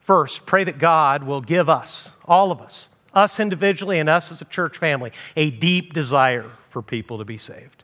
First, 0.00 0.46
pray 0.46 0.64
that 0.64 0.78
God 0.78 1.24
will 1.24 1.40
give 1.40 1.68
us, 1.68 2.12
all 2.24 2.52
of 2.52 2.60
us, 2.60 2.88
us 3.12 3.40
individually 3.40 3.98
and 3.98 4.08
us 4.08 4.30
as 4.30 4.40
a 4.40 4.44
church 4.46 4.78
family, 4.78 5.10
a 5.36 5.50
deep 5.50 5.92
desire 5.92 6.46
for 6.70 6.80
people 6.80 7.18
to 7.18 7.24
be 7.24 7.38
saved. 7.38 7.82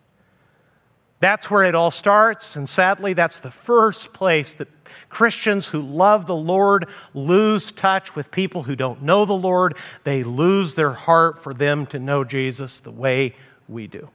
That's 1.20 1.50
where 1.50 1.64
it 1.64 1.74
all 1.74 1.90
starts, 1.90 2.54
and 2.54 2.68
sadly, 2.68 3.12
that's 3.12 3.40
the 3.40 3.50
first 3.50 4.12
place 4.12 4.54
that 4.54 4.68
Christians 5.08 5.66
who 5.66 5.82
love 5.82 6.26
the 6.26 6.36
Lord 6.36 6.86
lose 7.12 7.72
touch 7.72 8.14
with 8.14 8.30
people 8.30 8.62
who 8.62 8.76
don't 8.76 9.02
know 9.02 9.24
the 9.24 9.32
Lord. 9.32 9.76
They 10.04 10.22
lose 10.22 10.74
their 10.76 10.92
heart 10.92 11.42
for 11.42 11.54
them 11.54 11.86
to 11.86 11.98
know 11.98 12.22
Jesus 12.22 12.80
the 12.80 12.92
way 12.92 13.34
we 13.68 13.87
do. 13.87 14.08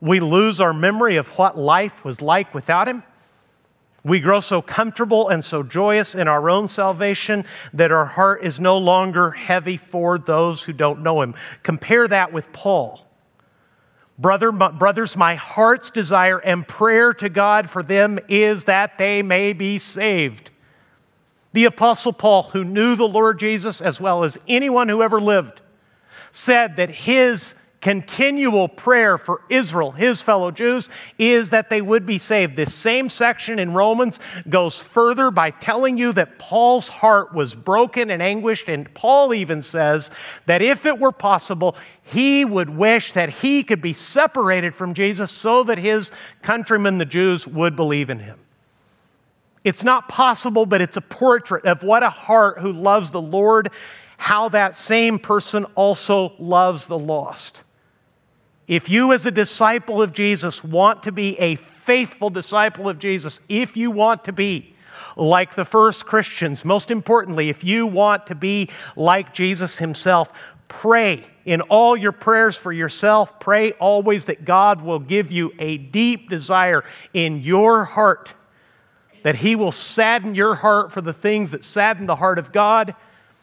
We 0.00 0.20
lose 0.20 0.60
our 0.60 0.72
memory 0.72 1.16
of 1.16 1.26
what 1.28 1.58
life 1.58 2.04
was 2.04 2.22
like 2.22 2.54
without 2.54 2.88
Him. 2.88 3.02
We 4.04 4.20
grow 4.20 4.40
so 4.40 4.62
comfortable 4.62 5.28
and 5.28 5.44
so 5.44 5.62
joyous 5.62 6.14
in 6.14 6.28
our 6.28 6.48
own 6.48 6.68
salvation 6.68 7.44
that 7.74 7.90
our 7.90 8.04
heart 8.04 8.44
is 8.44 8.60
no 8.60 8.78
longer 8.78 9.30
heavy 9.32 9.76
for 9.76 10.18
those 10.18 10.62
who 10.62 10.72
don't 10.72 11.02
know 11.02 11.20
Him. 11.20 11.34
Compare 11.62 12.08
that 12.08 12.32
with 12.32 12.50
Paul. 12.52 13.04
Brother, 14.18 14.50
brothers, 14.50 15.16
my 15.16 15.36
heart's 15.36 15.90
desire 15.90 16.38
and 16.38 16.66
prayer 16.66 17.14
to 17.14 17.28
God 17.28 17.70
for 17.70 17.82
them 17.82 18.18
is 18.28 18.64
that 18.64 18.98
they 18.98 19.22
may 19.22 19.52
be 19.52 19.78
saved. 19.78 20.50
The 21.52 21.66
Apostle 21.66 22.12
Paul, 22.12 22.44
who 22.44 22.64
knew 22.64 22.96
the 22.96 23.06
Lord 23.06 23.38
Jesus 23.38 23.80
as 23.80 24.00
well 24.00 24.24
as 24.24 24.38
anyone 24.48 24.88
who 24.88 25.02
ever 25.02 25.20
lived, 25.20 25.60
said 26.32 26.76
that 26.76 26.90
his 26.90 27.54
continual 27.80 28.68
prayer 28.68 29.18
for 29.18 29.42
Israel, 29.48 29.92
his 29.92 30.20
fellow 30.20 30.50
Jews, 30.50 30.90
is 31.18 31.50
that 31.50 31.70
they 31.70 31.80
would 31.80 32.04
be 32.04 32.18
saved. 32.18 32.56
This 32.56 32.74
same 32.74 33.08
section 33.08 33.58
in 33.58 33.72
Romans 33.72 34.18
goes 34.48 34.82
further 34.82 35.30
by 35.30 35.50
telling 35.50 35.96
you 35.96 36.12
that 36.14 36.38
Paul's 36.38 36.88
heart 36.88 37.32
was 37.32 37.54
broken 37.54 38.10
and 38.10 38.20
anguished, 38.20 38.68
and 38.68 38.92
Paul 38.94 39.32
even 39.32 39.62
says 39.62 40.10
that 40.46 40.60
if 40.60 40.86
it 40.86 40.98
were 40.98 41.12
possible, 41.12 41.76
he 42.02 42.44
would 42.44 42.70
wish 42.70 43.12
that 43.12 43.30
he 43.30 43.62
could 43.62 43.80
be 43.80 43.92
separated 43.92 44.74
from 44.74 44.94
Jesus 44.94 45.30
so 45.30 45.62
that 45.64 45.78
his 45.78 46.10
countrymen, 46.42 46.98
the 46.98 47.04
Jews, 47.04 47.46
would 47.46 47.76
believe 47.76 48.10
in 48.10 48.18
him. 48.18 48.38
It's 49.62 49.84
not 49.84 50.08
possible, 50.08 50.66
but 50.66 50.80
it's 50.80 50.96
a 50.96 51.02
portrait 51.02 51.64
of 51.64 51.82
what 51.82 52.02
a 52.02 52.10
heart 52.10 52.58
who 52.58 52.72
loves 52.72 53.10
the 53.10 53.20
Lord, 53.20 53.70
how 54.16 54.48
that 54.48 54.74
same 54.74 55.18
person 55.18 55.64
also 55.74 56.32
loves 56.38 56.86
the 56.86 56.98
lost. 56.98 57.60
If 58.68 58.90
you, 58.90 59.12
as 59.14 59.24
a 59.24 59.30
disciple 59.30 60.02
of 60.02 60.12
Jesus, 60.12 60.62
want 60.62 61.02
to 61.04 61.12
be 61.12 61.38
a 61.40 61.56
faithful 61.56 62.28
disciple 62.28 62.88
of 62.88 62.98
Jesus, 62.98 63.40
if 63.48 63.76
you 63.76 63.90
want 63.90 64.24
to 64.24 64.32
be 64.32 64.74
like 65.16 65.56
the 65.56 65.64
first 65.64 66.04
Christians, 66.04 66.64
most 66.64 66.90
importantly, 66.90 67.48
if 67.48 67.64
you 67.64 67.86
want 67.86 68.26
to 68.26 68.34
be 68.34 68.68
like 68.94 69.32
Jesus 69.32 69.76
himself, 69.76 70.30
pray 70.68 71.24
in 71.46 71.62
all 71.62 71.96
your 71.96 72.12
prayers 72.12 72.56
for 72.58 72.72
yourself. 72.72 73.40
Pray 73.40 73.72
always 73.72 74.26
that 74.26 74.44
God 74.44 74.82
will 74.82 74.98
give 74.98 75.32
you 75.32 75.50
a 75.58 75.78
deep 75.78 76.28
desire 76.28 76.84
in 77.14 77.40
your 77.40 77.84
heart, 77.84 78.34
that 79.22 79.34
He 79.34 79.56
will 79.56 79.72
sadden 79.72 80.34
your 80.34 80.54
heart 80.54 80.92
for 80.92 81.00
the 81.00 81.14
things 81.14 81.50
that 81.52 81.64
sadden 81.64 82.04
the 82.04 82.16
heart 82.16 82.38
of 82.38 82.52
God 82.52 82.94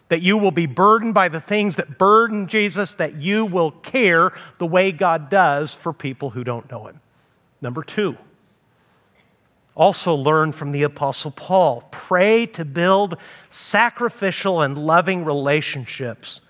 that 0.09 0.21
you 0.21 0.37
will 0.37 0.51
be 0.51 0.65
burdened 0.65 1.13
by 1.13 1.29
the 1.29 1.41
things 1.41 1.75
that 1.77 1.97
burden 1.97 2.47
Jesus, 2.47 2.93
that 2.95 3.15
you 3.15 3.45
will 3.45 3.71
care 3.71 4.33
the 4.59 4.65
way 4.65 4.91
God 4.91 5.29
does 5.29 5.73
for 5.73 5.93
people 5.93 6.29
who 6.29 6.43
don't 6.43 6.69
know 6.71 6.85
Him. 6.87 6.99
Number 7.61 7.83
two, 7.83 8.17
also 9.75 10.15
learn 10.15 10.51
from 10.51 10.71
the 10.71 10.83
Apostle 10.83 11.31
Paul 11.31 11.83
pray 11.91 12.45
to 12.47 12.63
build 12.63 13.17
sacrificial 13.49 14.61
and 14.61 14.77
loving 14.77 15.25
relationships 15.25 16.41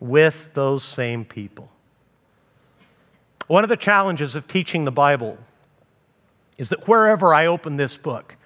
with 0.00 0.50
those 0.54 0.84
same 0.84 1.24
people. 1.24 1.70
One 3.46 3.64
of 3.64 3.70
the 3.70 3.76
challenges 3.76 4.34
of 4.34 4.46
teaching 4.46 4.84
the 4.84 4.90
Bible 4.90 5.38
is 6.58 6.68
that 6.68 6.86
wherever 6.86 7.32
I 7.32 7.46
open 7.46 7.76
this 7.76 7.96
book, 7.96 8.36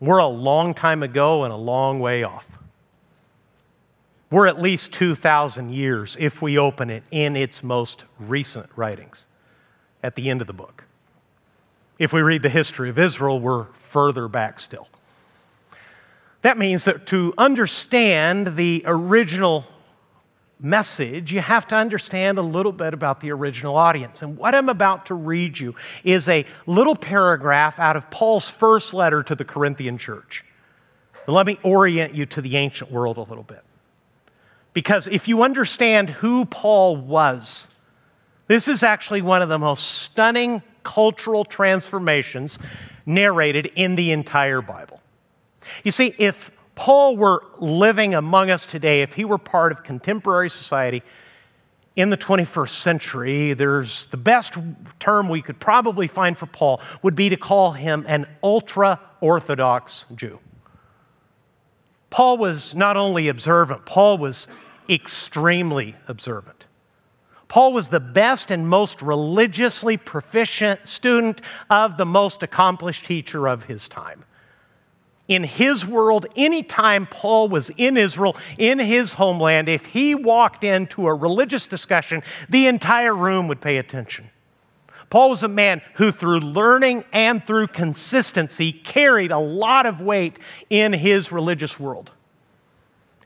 we're 0.00 0.18
a 0.18 0.26
long 0.26 0.74
time 0.74 1.02
ago 1.02 1.44
and 1.44 1.52
a 1.52 1.56
long 1.56 2.00
way 2.00 2.24
off. 2.24 2.46
We're 4.32 4.46
at 4.46 4.62
least 4.62 4.92
2,000 4.92 5.74
years 5.74 6.16
if 6.18 6.40
we 6.40 6.56
open 6.56 6.88
it 6.88 7.02
in 7.10 7.36
its 7.36 7.62
most 7.62 8.04
recent 8.18 8.66
writings 8.76 9.26
at 10.02 10.16
the 10.16 10.30
end 10.30 10.40
of 10.40 10.46
the 10.46 10.54
book. 10.54 10.84
If 11.98 12.14
we 12.14 12.22
read 12.22 12.40
the 12.40 12.48
history 12.48 12.88
of 12.88 12.98
Israel, 12.98 13.40
we're 13.40 13.66
further 13.90 14.28
back 14.28 14.58
still. 14.58 14.88
That 16.40 16.56
means 16.56 16.84
that 16.84 17.04
to 17.08 17.34
understand 17.36 18.56
the 18.56 18.82
original 18.86 19.66
message, 20.58 21.30
you 21.30 21.42
have 21.42 21.68
to 21.68 21.76
understand 21.76 22.38
a 22.38 22.42
little 22.42 22.72
bit 22.72 22.94
about 22.94 23.20
the 23.20 23.32
original 23.32 23.76
audience. 23.76 24.22
And 24.22 24.38
what 24.38 24.54
I'm 24.54 24.70
about 24.70 25.04
to 25.06 25.14
read 25.14 25.58
you 25.58 25.74
is 26.04 26.26
a 26.30 26.46
little 26.64 26.96
paragraph 26.96 27.78
out 27.78 27.96
of 27.96 28.10
Paul's 28.10 28.48
first 28.48 28.94
letter 28.94 29.22
to 29.24 29.34
the 29.34 29.44
Corinthian 29.44 29.98
church. 29.98 30.42
let 31.26 31.44
me 31.44 31.58
orient 31.62 32.14
you 32.14 32.24
to 32.24 32.40
the 32.40 32.56
ancient 32.56 32.90
world 32.90 33.18
a 33.18 33.22
little 33.22 33.44
bit. 33.44 33.62
Because 34.72 35.06
if 35.06 35.28
you 35.28 35.42
understand 35.42 36.10
who 36.10 36.44
Paul 36.46 36.96
was, 36.96 37.68
this 38.48 38.68
is 38.68 38.82
actually 38.82 39.22
one 39.22 39.42
of 39.42 39.48
the 39.48 39.58
most 39.58 40.02
stunning 40.02 40.62
cultural 40.82 41.44
transformations 41.44 42.58
narrated 43.06 43.66
in 43.76 43.94
the 43.94 44.12
entire 44.12 44.62
Bible. 44.62 45.00
You 45.84 45.92
see, 45.92 46.14
if 46.18 46.50
Paul 46.74 47.16
were 47.16 47.44
living 47.58 48.14
among 48.14 48.50
us 48.50 48.66
today, 48.66 49.02
if 49.02 49.12
he 49.12 49.24
were 49.24 49.38
part 49.38 49.72
of 49.72 49.84
contemporary 49.84 50.50
society 50.50 51.02
in 51.94 52.08
the 52.08 52.16
21st 52.16 52.70
century, 52.70 53.54
there's 53.54 54.06
the 54.06 54.16
best 54.16 54.54
term 54.98 55.28
we 55.28 55.42
could 55.42 55.60
probably 55.60 56.06
find 56.06 56.36
for 56.36 56.46
Paul 56.46 56.80
would 57.02 57.14
be 57.14 57.28
to 57.28 57.36
call 57.36 57.72
him 57.72 58.04
an 58.08 58.26
ultra 58.42 58.98
Orthodox 59.20 60.06
Jew. 60.14 60.38
Paul 62.12 62.36
was 62.36 62.74
not 62.74 62.98
only 62.98 63.28
observant, 63.28 63.86
Paul 63.86 64.18
was 64.18 64.46
extremely 64.90 65.96
observant. 66.08 66.66
Paul 67.48 67.72
was 67.72 67.88
the 67.88 68.00
best 68.00 68.50
and 68.50 68.68
most 68.68 69.00
religiously 69.00 69.96
proficient 69.96 70.86
student 70.86 71.40
of 71.70 71.96
the 71.96 72.04
most 72.04 72.42
accomplished 72.42 73.06
teacher 73.06 73.48
of 73.48 73.62
his 73.62 73.88
time. 73.88 74.24
In 75.28 75.42
his 75.42 75.86
world, 75.86 76.26
anytime 76.36 77.06
Paul 77.06 77.48
was 77.48 77.70
in 77.78 77.96
Israel, 77.96 78.36
in 78.58 78.78
his 78.78 79.14
homeland, 79.14 79.70
if 79.70 79.86
he 79.86 80.14
walked 80.14 80.64
into 80.64 81.06
a 81.06 81.14
religious 81.14 81.66
discussion, 81.66 82.22
the 82.50 82.66
entire 82.66 83.14
room 83.14 83.48
would 83.48 83.62
pay 83.62 83.78
attention. 83.78 84.28
Paul 85.12 85.28
was 85.28 85.42
a 85.42 85.48
man 85.48 85.82
who, 85.96 86.10
through 86.10 86.40
learning 86.40 87.04
and 87.12 87.46
through 87.46 87.66
consistency, 87.66 88.72
carried 88.72 89.30
a 89.30 89.38
lot 89.38 89.84
of 89.84 90.00
weight 90.00 90.38
in 90.70 90.94
his 90.94 91.30
religious 91.30 91.78
world. 91.78 92.10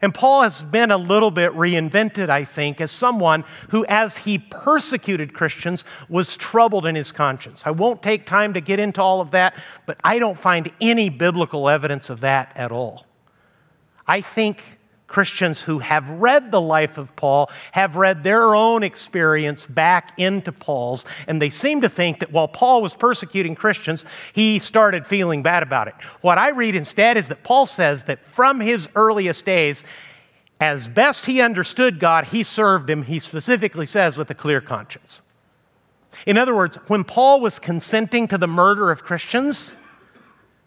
And 0.03 0.13
Paul 0.13 0.43
has 0.43 0.65
been 0.65 0.91
a 0.91 0.97
little 0.97 1.31
bit 1.31 1.53
reinvented, 1.53 2.29
I 2.29 2.45
think, 2.45 2.81
as 2.81 2.91
someone 2.91 3.45
who, 3.69 3.87
as 3.89 4.17
he 4.17 4.39
persecuted 4.39 5.33
Christians, 5.33 5.85
was 6.09 6.37
troubled 6.37 6.87
in 6.87 6.97
his 6.97 7.13
conscience. 7.13 7.63
I 7.65 7.71
won't 7.71 8.03
take 8.03 8.27
time 8.27 8.53
to 8.55 8.61
get 8.61 8.81
into 8.81 9.01
all 9.01 9.21
of 9.21 9.31
that, 9.31 9.55
but 9.87 9.97
I 10.03 10.19
don't 10.19 10.37
find 10.37 10.69
any 10.81 11.09
biblical 11.09 11.69
evidence 11.69 12.11
of 12.11 12.19
that 12.23 12.51
at 12.57 12.73
all. 12.73 13.07
I 14.09 14.23
think 14.23 14.76
Christians 15.09 15.61
who 15.61 15.79
have 15.79 16.09
read 16.09 16.51
the 16.51 16.61
life 16.61 16.99
of 16.99 17.15
Paul 17.17 17.51
have 17.73 17.97
read 17.97 18.25
their 18.25 18.55
own 18.55 18.83
experience 18.83 19.65
back 19.65 20.13
into 20.17 20.51
Paul's, 20.51 21.07
and 21.29 21.41
they 21.41 21.51
seem 21.51 21.81
to 21.83 21.89
think 21.89 22.19
that 22.19 22.33
while 22.33 22.49
Paul 22.49 22.83
was 22.83 22.95
persecuting 22.95 23.55
Christians, 23.55 24.05
he 24.33 24.59
started 24.59 25.07
feeling 25.07 25.43
bad 25.43 25.63
about 25.63 25.89
it. 25.89 25.95
What 26.23 26.39
I 26.39 26.51
read 26.51 26.75
instead 26.75 27.17
is 27.17 27.29
that 27.29 27.45
Paul 27.45 27.67
says 27.67 28.03
that 28.05 28.19
from 28.33 28.59
his 28.59 28.89
earliest 28.97 29.47
days, 29.47 29.85
as 30.61 30.89
best 30.89 31.27
he 31.27 31.41
understood 31.41 32.01
God, 32.01 32.25
he 32.25 32.43
served 32.43 32.91
him, 32.91 33.03
he 33.03 33.21
specifically 33.21 33.87
says, 33.87 34.17
with 34.17 34.31
a 34.31 34.35
clear 34.35 34.61
conscience. 34.61 35.23
In 36.25 36.39
other 36.39 36.55
words, 36.55 36.77
when 36.89 37.05
Paul 37.05 37.41
was 37.41 37.59
consenting 37.59 38.27
to 38.29 38.39
the 38.39 38.47
murder 38.47 38.91
of 38.91 39.05
Christians, 39.05 39.75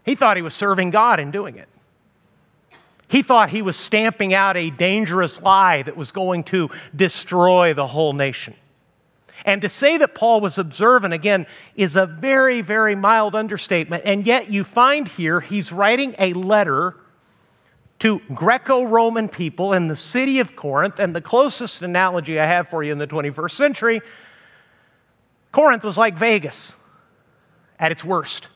he 0.05 0.15
thought 0.15 0.38
he 0.38 0.43
was 0.43 0.53
serving 0.53 0.91
God 0.91 1.19
in 1.19 1.31
doing 1.31 1.58
it. 1.58 1.67
He 3.10 3.24
thought 3.24 3.50
he 3.50 3.62
was 3.62 3.75
stamping 3.75 4.34
out 4.34 4.56
a 4.56 4.70
dangerous 4.70 5.42
lie 5.42 5.82
that 5.84 5.98
was 5.98 6.12
going 6.12 6.44
to 6.46 6.70
destroy 6.96 7.74
the 7.74 7.88
whole 7.88 8.13
nation. 8.13 8.54
And 9.46 9.62
to 9.62 9.70
say 9.70 9.98
that 9.98 10.16
Paul 10.16 10.42
was 10.42 10.58
observant, 10.58 11.13
again, 11.13 11.48
is 11.75 11.96
a 11.96 12.06
very, 12.06 12.62
very 12.62 12.96
mild 12.96 13.36
understatement. 13.36 14.04
And 14.06 14.25
yet 14.25 14.51
you 14.51 14.63
find 14.63 15.08
here 15.08 15.42
he's 15.42 15.72
writing 15.72 16.13
a 16.20 16.34
letter 16.34 16.96
to 18.00 18.22
Greco 18.34 18.84
Roman 18.84 19.28
people 19.28 19.74
in 19.74 19.88
the 19.88 19.96
city 19.96 20.39
of 20.39 20.56
Corinth. 20.56 21.00
And 21.00 21.16
the 21.16 21.22
closest 21.22 21.82
analogy 21.82 22.39
I 22.39 22.46
have 22.46 22.70
for 22.70 22.84
you 22.84 22.92
in 22.92 22.98
the 22.98 23.08
21st 23.08 23.51
century 23.51 24.01
Corinth 25.51 25.84
was 25.84 25.98
like 25.98 26.15
Vegas 26.15 26.76
at 27.80 27.91
its 27.91 28.04
worst. 28.04 28.50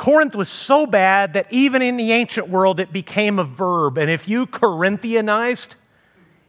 Corinth 0.00 0.34
was 0.34 0.48
so 0.48 0.86
bad 0.86 1.34
that 1.34 1.46
even 1.50 1.82
in 1.82 1.98
the 1.98 2.12
ancient 2.12 2.48
world 2.48 2.80
it 2.80 2.90
became 2.90 3.38
a 3.38 3.44
verb. 3.44 3.98
And 3.98 4.10
if 4.10 4.26
you 4.26 4.46
Corinthianized, 4.46 5.74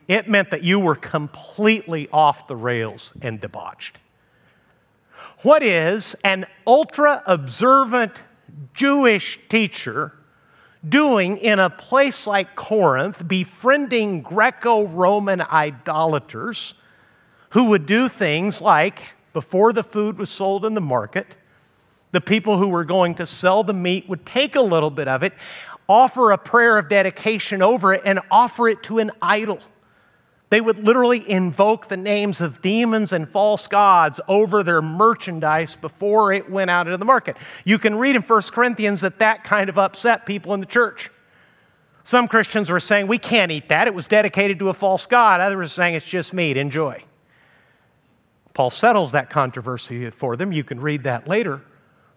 it 0.07 0.29
meant 0.29 0.51
that 0.51 0.63
you 0.63 0.79
were 0.79 0.95
completely 0.95 2.07
off 2.13 2.47
the 2.47 2.55
rails 2.55 3.11
and 3.21 3.41
debauched. 3.41 3.97
What 5.41 5.63
is 5.63 6.15
an 6.23 6.45
ultra 6.65 7.21
observant 7.25 8.13
Jewish 8.73 9.37
teacher 9.49 10.13
doing 10.87 11.37
in 11.39 11.59
a 11.59 11.69
place 11.69 12.25
like 12.25 12.55
Corinth, 12.55 13.27
befriending 13.27 14.21
Greco 14.21 14.87
Roman 14.87 15.41
idolaters 15.41 16.75
who 17.49 17.65
would 17.65 17.85
do 17.85 18.07
things 18.07 18.61
like, 18.61 19.01
before 19.33 19.73
the 19.73 19.83
food 19.83 20.17
was 20.17 20.29
sold 20.29 20.63
in 20.63 20.73
the 20.73 20.79
market, 20.79 21.35
the 22.11 22.21
people 22.21 22.57
who 22.57 22.69
were 22.69 22.85
going 22.85 23.15
to 23.15 23.25
sell 23.25 23.63
the 23.63 23.73
meat 23.73 24.07
would 24.09 24.25
take 24.25 24.55
a 24.55 24.61
little 24.61 24.89
bit 24.89 25.07
of 25.07 25.23
it, 25.23 25.33
offer 25.87 26.31
a 26.31 26.37
prayer 26.37 26.77
of 26.77 26.89
dedication 26.89 27.61
over 27.61 27.93
it, 27.93 28.01
and 28.05 28.19
offer 28.29 28.69
it 28.69 28.83
to 28.83 28.99
an 28.99 29.11
idol. 29.21 29.59
They 30.49 30.59
would 30.59 30.85
literally 30.85 31.29
invoke 31.29 31.87
the 31.87 31.95
names 31.95 32.41
of 32.41 32.61
demons 32.61 33.13
and 33.13 33.27
false 33.29 33.69
gods 33.69 34.19
over 34.27 34.63
their 34.63 34.81
merchandise 34.81 35.77
before 35.77 36.33
it 36.33 36.49
went 36.49 36.69
out 36.69 36.87
into 36.87 36.97
the 36.97 37.05
market. 37.05 37.37
You 37.63 37.79
can 37.79 37.95
read 37.95 38.17
in 38.17 38.21
1 38.21 38.41
Corinthians 38.51 38.99
that 38.99 39.17
that 39.19 39.45
kind 39.45 39.69
of 39.69 39.77
upset 39.77 40.25
people 40.25 40.53
in 40.53 40.59
the 40.59 40.65
church. 40.65 41.09
Some 42.03 42.27
Christians 42.27 42.69
were 42.69 42.81
saying, 42.81 43.07
We 43.07 43.17
can't 43.17 43.49
eat 43.49 43.69
that. 43.69 43.87
It 43.87 43.93
was 43.93 44.07
dedicated 44.07 44.59
to 44.59 44.67
a 44.67 44.73
false 44.73 45.05
God. 45.05 45.39
Others 45.39 45.55
were 45.55 45.67
saying, 45.67 45.95
It's 45.95 46.05
just 46.05 46.33
meat. 46.33 46.57
Enjoy. 46.57 47.01
Paul 48.53 48.69
settles 48.69 49.13
that 49.13 49.29
controversy 49.29 50.09
for 50.09 50.35
them. 50.35 50.51
You 50.51 50.65
can 50.65 50.81
read 50.81 51.03
that 51.03 51.29
later. 51.29 51.61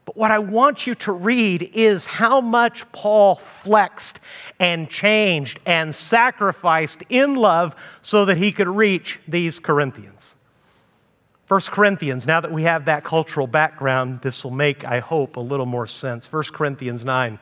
But 0.04 0.16
what 0.16 0.30
I 0.30 0.38
want 0.38 0.86
you 0.86 0.94
to 0.96 1.12
read 1.12 1.70
is 1.72 2.04
how 2.04 2.40
much 2.40 2.90
Paul 2.92 3.36
flexed 3.62 4.20
and 4.60 4.90
changed 4.90 5.60
and 5.64 5.94
sacrificed 5.94 7.02
in 7.08 7.36
love 7.36 7.74
so 8.02 8.24
that 8.26 8.36
he 8.36 8.52
could 8.52 8.68
reach 8.68 9.18
these 9.26 9.58
Corinthians. 9.58 10.34
1 11.48 11.60
Corinthians, 11.68 12.26
now 12.26 12.40
that 12.40 12.52
we 12.52 12.62
have 12.62 12.86
that 12.86 13.04
cultural 13.04 13.46
background, 13.46 14.20
this 14.22 14.44
will 14.44 14.50
make, 14.50 14.84
I 14.84 15.00
hope, 15.00 15.36
a 15.36 15.40
little 15.40 15.66
more 15.66 15.86
sense. 15.86 16.30
1 16.30 16.44
Corinthians 16.52 17.04
9. 17.04 17.38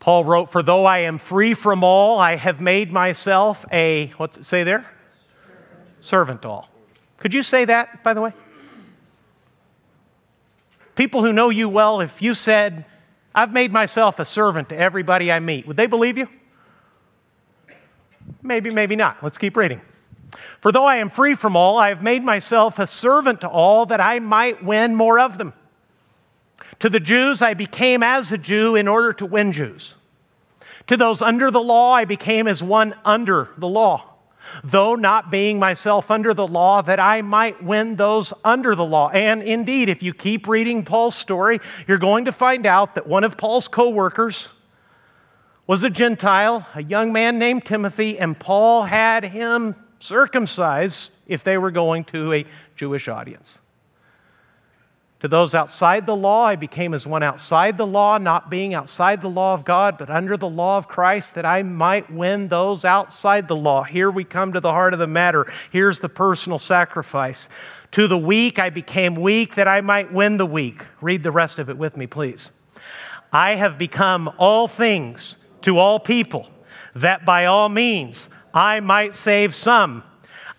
Paul 0.00 0.24
wrote, 0.24 0.52
For 0.52 0.62
though 0.62 0.84
I 0.84 0.98
am 0.98 1.18
free 1.18 1.54
from 1.54 1.82
all, 1.82 2.18
I 2.18 2.36
have 2.36 2.60
made 2.60 2.92
myself 2.92 3.64
a, 3.72 4.08
what's 4.16 4.36
it 4.36 4.44
say 4.44 4.64
there? 4.64 4.84
Servant 6.00 6.44
all. 6.44 6.68
Could 7.18 7.32
you 7.32 7.42
say 7.42 7.64
that, 7.64 8.02
by 8.02 8.12
the 8.12 8.20
way? 8.20 8.32
People 10.94 11.24
who 11.24 11.32
know 11.32 11.50
you 11.50 11.68
well, 11.68 12.00
if 12.00 12.22
you 12.22 12.34
said, 12.34 12.84
I've 13.34 13.52
made 13.52 13.72
myself 13.72 14.18
a 14.18 14.24
servant 14.24 14.68
to 14.68 14.76
everybody 14.76 15.32
I 15.32 15.40
meet, 15.40 15.66
would 15.66 15.76
they 15.76 15.86
believe 15.86 16.16
you? 16.16 16.28
Maybe, 18.42 18.70
maybe 18.70 18.94
not. 18.94 19.22
Let's 19.22 19.38
keep 19.38 19.56
reading. 19.56 19.80
For 20.60 20.70
though 20.72 20.84
I 20.84 20.96
am 20.96 21.10
free 21.10 21.34
from 21.34 21.56
all, 21.56 21.78
I 21.78 21.88
have 21.88 22.02
made 22.02 22.22
myself 22.22 22.78
a 22.78 22.86
servant 22.86 23.40
to 23.40 23.48
all 23.48 23.86
that 23.86 24.00
I 24.00 24.18
might 24.18 24.64
win 24.64 24.94
more 24.94 25.18
of 25.18 25.36
them. 25.36 25.52
To 26.80 26.88
the 26.88 27.00
Jews, 27.00 27.42
I 27.42 27.54
became 27.54 28.02
as 28.02 28.32
a 28.32 28.38
Jew 28.38 28.76
in 28.76 28.88
order 28.88 29.12
to 29.14 29.26
win 29.26 29.52
Jews. 29.52 29.94
To 30.88 30.96
those 30.96 31.22
under 31.22 31.50
the 31.50 31.60
law, 31.60 31.92
I 31.92 32.04
became 32.04 32.46
as 32.46 32.62
one 32.62 32.94
under 33.04 33.48
the 33.58 33.68
law 33.68 34.13
though 34.62 34.94
not 34.94 35.30
being 35.30 35.58
myself 35.58 36.10
under 36.10 36.34
the 36.34 36.46
law, 36.46 36.82
that 36.82 37.00
I 37.00 37.22
might 37.22 37.62
win 37.62 37.96
those 37.96 38.32
under 38.44 38.74
the 38.74 38.84
law. 38.84 39.08
And 39.10 39.42
indeed, 39.42 39.88
if 39.88 40.02
you 40.02 40.14
keep 40.14 40.48
reading 40.48 40.84
Paul's 40.84 41.14
story, 41.14 41.60
you're 41.86 41.98
going 41.98 42.26
to 42.26 42.32
find 42.32 42.66
out 42.66 42.94
that 42.94 43.06
one 43.06 43.24
of 43.24 43.36
Paul's 43.36 43.68
co 43.68 43.90
workers 43.90 44.48
was 45.66 45.82
a 45.82 45.90
Gentile, 45.90 46.66
a 46.74 46.82
young 46.82 47.12
man 47.12 47.38
named 47.38 47.64
Timothy, 47.64 48.18
and 48.18 48.38
Paul 48.38 48.82
had 48.82 49.24
him 49.24 49.74
circumcised 49.98 51.10
if 51.26 51.42
they 51.42 51.56
were 51.56 51.70
going 51.70 52.04
to 52.04 52.32
a 52.34 52.46
Jewish 52.76 53.08
audience. 53.08 53.60
To 55.24 55.28
those 55.28 55.54
outside 55.54 56.04
the 56.04 56.14
law, 56.14 56.44
I 56.44 56.54
became 56.54 56.92
as 56.92 57.06
one 57.06 57.22
outside 57.22 57.78
the 57.78 57.86
law, 57.86 58.18
not 58.18 58.50
being 58.50 58.74
outside 58.74 59.22
the 59.22 59.30
law 59.30 59.54
of 59.54 59.64
God, 59.64 59.96
but 59.96 60.10
under 60.10 60.36
the 60.36 60.50
law 60.50 60.76
of 60.76 60.86
Christ, 60.86 61.34
that 61.34 61.46
I 61.46 61.62
might 61.62 62.12
win 62.12 62.48
those 62.48 62.84
outside 62.84 63.48
the 63.48 63.56
law. 63.56 63.84
Here 63.84 64.10
we 64.10 64.22
come 64.22 64.52
to 64.52 64.60
the 64.60 64.70
heart 64.70 64.92
of 64.92 64.98
the 64.98 65.06
matter. 65.06 65.50
Here's 65.70 65.98
the 65.98 66.10
personal 66.10 66.58
sacrifice. 66.58 67.48
To 67.92 68.06
the 68.06 68.18
weak, 68.18 68.58
I 68.58 68.68
became 68.68 69.14
weak 69.14 69.54
that 69.54 69.66
I 69.66 69.80
might 69.80 70.12
win 70.12 70.36
the 70.36 70.44
weak. 70.44 70.84
Read 71.00 71.22
the 71.22 71.32
rest 71.32 71.58
of 71.58 71.70
it 71.70 71.78
with 71.78 71.96
me, 71.96 72.06
please. 72.06 72.50
I 73.32 73.54
have 73.54 73.78
become 73.78 74.30
all 74.36 74.68
things 74.68 75.38
to 75.62 75.78
all 75.78 75.98
people, 75.98 76.50
that 76.96 77.24
by 77.24 77.46
all 77.46 77.70
means 77.70 78.28
I 78.52 78.80
might 78.80 79.14
save 79.14 79.54
some. 79.54 80.02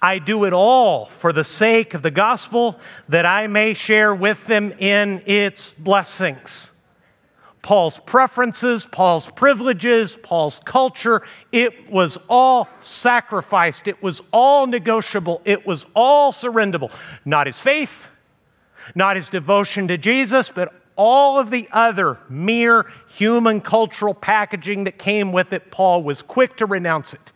I 0.01 0.19
do 0.19 0.45
it 0.45 0.53
all 0.53 1.05
for 1.19 1.33
the 1.33 1.43
sake 1.43 1.93
of 1.93 2.01
the 2.01 2.11
gospel 2.11 2.79
that 3.09 3.25
I 3.25 3.47
may 3.47 3.73
share 3.73 4.13
with 4.13 4.45
them 4.45 4.71
in 4.73 5.21
its 5.25 5.73
blessings. 5.73 6.71
Paul's 7.61 7.97
preferences, 7.97 8.85
Paul's 8.85 9.25
privileges, 9.25 10.17
Paul's 10.21 10.61
culture. 10.65 11.23
It 11.51 11.89
was 11.89 12.19
all 12.29 12.67
sacrificed. 12.79 13.87
It 13.87 14.03
was 14.03 14.21
all 14.31 14.67
negotiable. 14.67 15.41
It 15.45 15.65
was 15.65 15.87
all 15.95 16.31
surrenderable. 16.31 16.91
Not 17.25 17.47
his 17.47 17.59
faith, 17.59 18.07
not 18.93 19.15
his 19.15 19.29
devotion 19.29 19.87
to 19.87 19.97
Jesus, 19.97 20.49
but 20.49 20.75
all 20.95 21.39
of 21.39 21.49
the 21.49 21.67
other 21.71 22.19
mere 22.29 22.85
human 23.07 23.59
cultural 23.59 24.13
packaging 24.13 24.83
that 24.83 24.99
came 24.99 25.31
with 25.31 25.51
it. 25.51 25.71
Paul 25.71 26.03
was 26.03 26.21
quick 26.21 26.57
to 26.57 26.67
renounce 26.67 27.15
it 27.15 27.31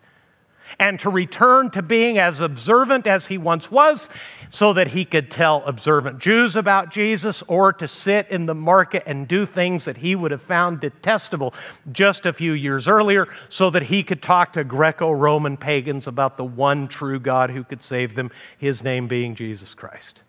and 0.77 0.99
to 0.99 1.09
return 1.09 1.71
to 1.71 1.81
being 1.81 2.17
as 2.17 2.41
observant 2.41 3.07
as 3.07 3.25
he 3.25 3.37
once 3.37 3.71
was 3.71 4.09
so 4.49 4.73
that 4.73 4.87
he 4.87 5.05
could 5.05 5.31
tell 5.31 5.63
observant 5.65 6.19
Jews 6.19 6.55
about 6.55 6.91
Jesus 6.91 7.41
or 7.47 7.71
to 7.73 7.87
sit 7.87 8.27
in 8.29 8.45
the 8.45 8.55
market 8.55 9.03
and 9.05 9.27
do 9.27 9.45
things 9.45 9.85
that 9.85 9.97
he 9.97 10.15
would 10.15 10.31
have 10.31 10.41
found 10.41 10.81
detestable 10.81 11.53
just 11.91 12.25
a 12.25 12.33
few 12.33 12.53
years 12.53 12.87
earlier 12.87 13.27
so 13.49 13.69
that 13.69 13.83
he 13.83 14.03
could 14.03 14.21
talk 14.21 14.53
to 14.53 14.63
Greco 14.63 15.11
Roman 15.11 15.57
pagans 15.57 16.07
about 16.07 16.37
the 16.37 16.43
one 16.43 16.87
true 16.87 17.19
God 17.19 17.49
who 17.49 17.63
could 17.63 17.83
save 17.83 18.15
them, 18.15 18.31
his 18.57 18.83
name 18.83 19.07
being 19.07 19.35
Jesus 19.35 19.73
Christ. 19.73 20.23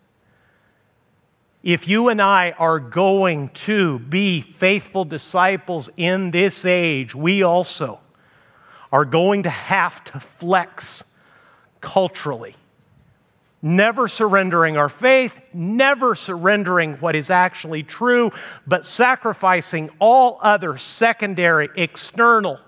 If 1.63 1.87
you 1.87 2.09
and 2.09 2.19
I 2.21 2.51
are 2.57 2.79
going 2.79 3.49
to 3.49 3.99
be 3.99 4.41
faithful 4.41 5.05
disciples 5.05 5.91
in 5.95 6.31
this 6.31 6.65
age, 6.65 7.13
we 7.13 7.43
also 7.43 7.99
are 8.91 9.05
going 9.05 9.43
to 9.43 9.49
have 9.49 10.03
to 10.03 10.19
flex 10.19 11.03
culturally 11.79 12.55
never 13.61 14.07
surrendering 14.07 14.77
our 14.77 14.89
faith, 14.89 15.33
never 15.53 16.15
surrendering 16.15 16.93
what 16.93 17.15
is 17.15 17.29
actually 17.29 17.83
true, 17.83 18.31
but 18.67 18.85
sacrificing 18.85 19.89
all 19.99 20.39
other 20.41 20.77
secondary, 20.77 21.69
external, 21.75 22.59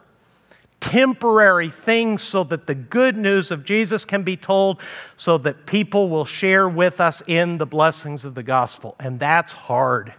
temporary 0.80 1.70
things 1.70 2.22
so 2.22 2.44
that 2.44 2.68
the 2.68 2.76
good 2.76 3.18
news 3.18 3.52
of 3.52 3.64
Jesus 3.64 4.06
can 4.06 4.24
be 4.24 4.38
told, 4.38 4.82
so 5.16 5.38
that 5.38 5.66
people 5.66 6.10
will 6.10 6.26
share 6.26 6.70
with 6.70 7.00
us 7.00 7.24
in 7.28 7.58
the 7.58 7.66
blessings 7.66 8.26
of 8.26 8.36
the 8.36 8.44
gospel. 8.44 8.96
And 9.00 9.20
that's 9.20 9.52
hard. 9.52 10.14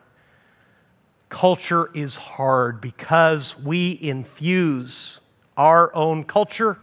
Culture 1.29 1.91
is 1.95 2.17
hard 2.17 2.81
because 2.81 3.59
we 3.59 3.99
infuse 4.01 5.21
our 5.57 5.95
own 5.95 6.25
culture 6.25 6.79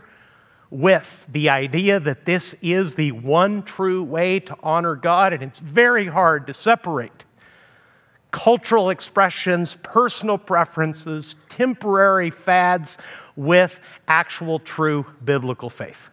with 0.69 1.27
the 1.34 1.49
idea 1.49 1.99
that 1.99 2.25
this 2.25 2.55
is 2.62 2.95
the 2.95 3.12
one 3.12 3.62
true 3.63 4.03
way 4.03 4.39
to 4.39 4.55
honor 4.63 4.95
God, 4.95 5.34
and 5.34 5.43
it's 5.43 5.60
very 5.60 6.07
hard 6.07 6.47
to 6.47 6.53
separate 6.53 7.25
cultural 8.31 8.89
expressions, 8.89 9.75
personal 9.84 10.38
preferences, 10.38 11.36
temporary 11.49 12.29
fads 12.29 12.97
with 13.36 13.79
actual 14.07 14.60
true 14.60 15.05
biblical 15.25 15.69
faith. 15.69 16.10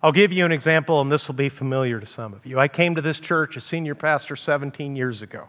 I'll 0.00 0.12
give 0.12 0.32
you 0.32 0.44
an 0.44 0.52
example, 0.52 1.00
and 1.00 1.10
this 1.10 1.26
will 1.26 1.34
be 1.34 1.48
familiar 1.48 1.98
to 1.98 2.06
some 2.06 2.32
of 2.32 2.46
you. 2.46 2.60
I 2.60 2.68
came 2.68 2.94
to 2.94 3.02
this 3.02 3.18
church 3.18 3.56
as 3.56 3.64
senior 3.64 3.96
pastor 3.96 4.36
17 4.36 4.94
years 4.94 5.22
ago. 5.22 5.48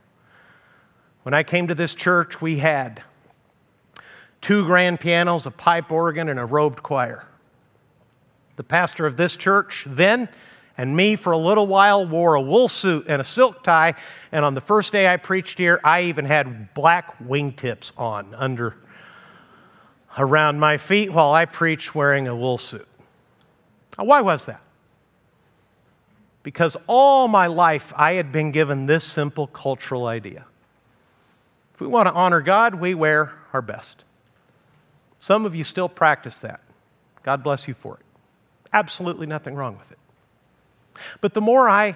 When 1.21 1.35
I 1.35 1.43
came 1.43 1.67
to 1.67 1.75
this 1.75 1.93
church, 1.93 2.41
we 2.41 2.57
had 2.57 3.03
two 4.41 4.65
grand 4.65 4.99
pianos, 4.99 5.45
a 5.45 5.51
pipe 5.51 5.91
organ, 5.91 6.29
and 6.29 6.39
a 6.39 6.45
robed 6.45 6.81
choir 6.83 7.25
the 8.59 8.63
pastor 8.65 9.05
of 9.05 9.15
this 9.15 9.37
church 9.37 9.85
then, 9.87 10.27
and 10.77 10.93
me 10.93 11.15
for 11.15 11.31
a 11.31 11.37
little 11.37 11.65
while 11.65 12.05
wore 12.05 12.33
a 12.33 12.41
wool 12.41 12.67
suit 12.67 13.05
and 13.07 13.21
a 13.21 13.23
silk 13.23 13.63
tie. 13.63 13.95
And 14.33 14.43
on 14.43 14.53
the 14.53 14.59
first 14.59 14.91
day 14.91 15.07
I 15.07 15.15
preached 15.15 15.57
here, 15.57 15.79
I 15.81 16.01
even 16.01 16.25
had 16.25 16.73
black 16.73 17.17
wingtips 17.19 17.93
on 17.97 18.35
under 18.35 18.75
around 20.17 20.59
my 20.59 20.77
feet 20.77 21.09
while 21.09 21.31
I 21.31 21.45
preached 21.45 21.95
wearing 21.95 22.27
a 22.27 22.35
wool 22.35 22.57
suit. 22.57 22.85
Now, 23.97 24.03
why 24.03 24.19
was 24.19 24.43
that? 24.47 24.59
Because 26.43 26.75
all 26.85 27.29
my 27.29 27.47
life 27.47 27.93
I 27.95 28.15
had 28.15 28.33
been 28.33 28.51
given 28.51 28.85
this 28.85 29.05
simple 29.05 29.47
cultural 29.47 30.07
idea. 30.07 30.43
If 31.75 31.79
we 31.79 31.87
want 31.87 32.07
to 32.07 32.13
honor 32.13 32.41
God, 32.41 32.75
we 32.75 32.93
wear 32.93 33.31
our 33.53 33.61
best. 33.61 34.03
Some 35.19 35.45
of 35.45 35.55
you 35.55 35.63
still 35.63 35.89
practice 35.89 36.39
that. 36.39 36.61
God 37.23 37.43
bless 37.43 37.67
you 37.67 37.73
for 37.73 37.95
it. 37.95 38.05
Absolutely 38.73 39.27
nothing 39.27 39.55
wrong 39.55 39.77
with 39.77 39.91
it. 39.91 39.97
But 41.21 41.33
the 41.33 41.41
more 41.41 41.69
I 41.69 41.95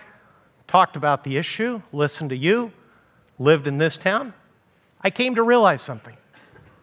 talked 0.68 0.96
about 0.96 1.24
the 1.24 1.38
issue, 1.38 1.82
listened 1.92 2.32
to 2.32 2.38
you, 2.38 2.72
lived 3.40 3.68
in 3.68 3.78
this 3.78 3.98
town, 3.98 4.34
I 5.02 5.10
came 5.10 5.36
to 5.36 5.44
realize 5.44 5.82
something. 5.82 6.16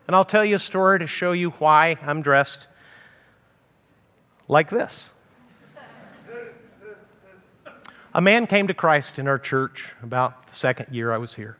And 0.07 0.16
I'll 0.16 0.24
tell 0.24 0.44
you 0.44 0.57
a 0.57 0.61
story 0.61 0.98
to 0.98 1.07
show 1.07 1.33
you 1.33 1.50
why 1.50 1.96
I'm 2.03 2.22
dressed 2.22 2.66
like 4.48 4.70
this. 4.70 5.11
a 8.14 8.20
man 8.20 8.46
came 8.46 8.66
to 8.66 8.74
Christ 8.74 9.18
in 9.18 9.29
our 9.29 9.38
church 9.38 9.87
about 10.03 10.48
the 10.48 10.55
second 10.55 10.92
year 10.92 11.12
I 11.12 11.18
was 11.18 11.35
here. 11.35 11.57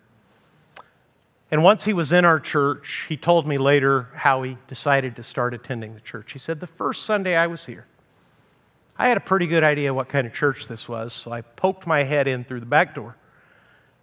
And 1.51 1.65
once 1.65 1.85
he 1.85 1.93
was 1.93 2.13
in 2.13 2.25
our 2.25 2.39
church, 2.39 3.07
he 3.09 3.17
told 3.17 3.47
me 3.47 3.59
later 3.59 4.09
how 4.15 4.43
he 4.43 4.57
decided 4.69 5.17
to 5.17 5.23
start 5.23 5.53
attending 5.53 5.95
the 5.95 6.01
church. 6.01 6.33
He 6.33 6.39
said, 6.39 6.61
The 6.61 6.67
first 6.67 7.05
Sunday 7.05 7.35
I 7.35 7.49
was 7.49 7.67
here, 7.67 7.87
I 8.97 9.09
had 9.09 9.17
a 9.17 9.21
pretty 9.21 9.47
good 9.47 9.65
idea 9.65 9.93
what 9.93 10.09
kind 10.09 10.27
of 10.27 10.33
church 10.33 10.69
this 10.69 10.89
was, 10.89 11.13
so 11.13 11.33
I 11.33 11.41
poked 11.41 11.87
my 11.87 12.05
head 12.05 12.29
in 12.29 12.45
through 12.45 12.61
the 12.61 12.67
back 12.67 12.95
door 12.95 13.17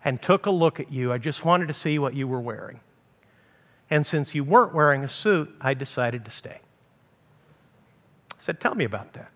and 0.04 0.22
took 0.22 0.46
a 0.46 0.52
look 0.52 0.80
at 0.80 0.92
you. 0.92 1.14
I 1.14 1.18
just 1.18 1.46
wanted 1.46 1.68
to 1.68 1.74
see 1.74 2.00
what 2.00 2.14
you 2.14 2.28
were 2.28 2.42
wearing. 2.42 2.80
And 3.90 4.06
since 4.06 4.36
you 4.36 4.44
weren't 4.44 4.74
wearing 4.74 5.06
a 5.06 5.10
suit, 5.10 5.50
I 5.62 5.74
decided 5.74 6.26
to 6.26 6.32
stay. 6.32 6.60
I 8.32 8.36
said, 8.40 8.60
Tell 8.60 8.76
me 8.76 8.84
about 8.84 9.14
that. 9.14 9.32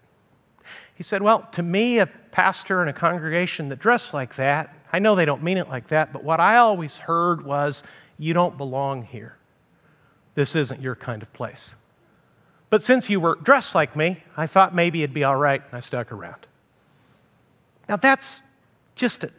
He 0.96 1.04
said, 1.04 1.22
Well, 1.22 1.48
to 1.54 1.64
me, 1.64 2.00
a 2.00 2.08
pastor 2.08 2.82
and 2.82 2.90
a 2.90 2.94
congregation 2.94 3.70
that 3.70 3.80
dress 3.80 4.14
like 4.14 4.36
that, 4.36 4.76
I 4.92 5.00
know 5.00 5.16
they 5.16 5.26
don't 5.26 5.42
mean 5.42 5.58
it 5.58 5.70
like 5.70 5.88
that, 5.88 6.12
but 6.12 6.24
what 6.24 6.42
I 6.42 6.58
always 6.58 6.98
heard 6.98 7.46
was, 7.46 7.84
You 8.22 8.36
don't 8.36 8.56
belong 8.56 9.02
here. 9.02 9.36
This 10.36 10.56
isn't 10.56 10.80
your 10.80 10.96
kind 10.96 11.24
of 11.24 11.34
place. 11.34 11.74
But 12.70 12.84
since 12.84 13.10
you 13.10 13.20
were 13.20 13.34
dressed 13.42 13.74
like 13.74 13.96
me, 13.96 14.24
I 14.38 14.46
thought 14.46 14.76
maybe 14.76 15.02
it'd 15.02 15.12
be 15.12 15.24
all 15.24 15.36
right, 15.36 15.60
and 15.60 15.74
I 15.74 15.80
stuck 15.80 16.12
around. 16.12 16.46
Now, 17.90 17.96
that's 17.96 18.44
just 18.94 19.24
a 19.24 19.32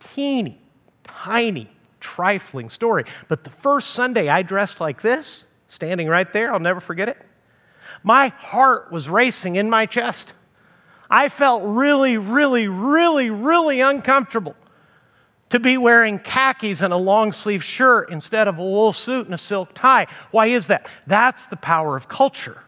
teeny, 0.00 0.60
tiny, 1.04 1.70
trifling 2.00 2.70
story. 2.70 3.04
But 3.28 3.44
the 3.44 3.50
first 3.50 3.90
Sunday 3.90 4.28
I 4.28 4.42
dressed 4.42 4.80
like 4.80 5.00
this, 5.00 5.44
standing 5.68 6.08
right 6.08 6.30
there, 6.32 6.52
I'll 6.52 6.58
never 6.58 6.80
forget 6.80 7.08
it, 7.08 7.18
my 8.02 8.28
heart 8.30 8.90
was 8.90 9.08
racing 9.08 9.54
in 9.54 9.70
my 9.70 9.86
chest. 9.86 10.32
I 11.08 11.28
felt 11.28 11.62
really, 11.64 12.16
really, 12.16 12.66
really, 12.66 13.30
really 13.30 13.78
uncomfortable 13.78 14.56
to 15.54 15.60
be 15.60 15.78
wearing 15.78 16.18
khakis 16.18 16.80
and 16.80 16.92
a 16.92 16.96
long 16.96 17.30
sleeve 17.30 17.62
shirt 17.62 18.10
instead 18.10 18.48
of 18.48 18.58
a 18.58 18.60
wool 18.60 18.92
suit 18.92 19.26
and 19.26 19.34
a 19.34 19.38
silk 19.38 19.72
tie. 19.72 20.04
Why 20.32 20.48
is 20.48 20.66
that? 20.66 20.88
That's 21.06 21.46
the 21.46 21.54
power 21.54 21.96
of 21.96 22.08
culture. 22.08 22.58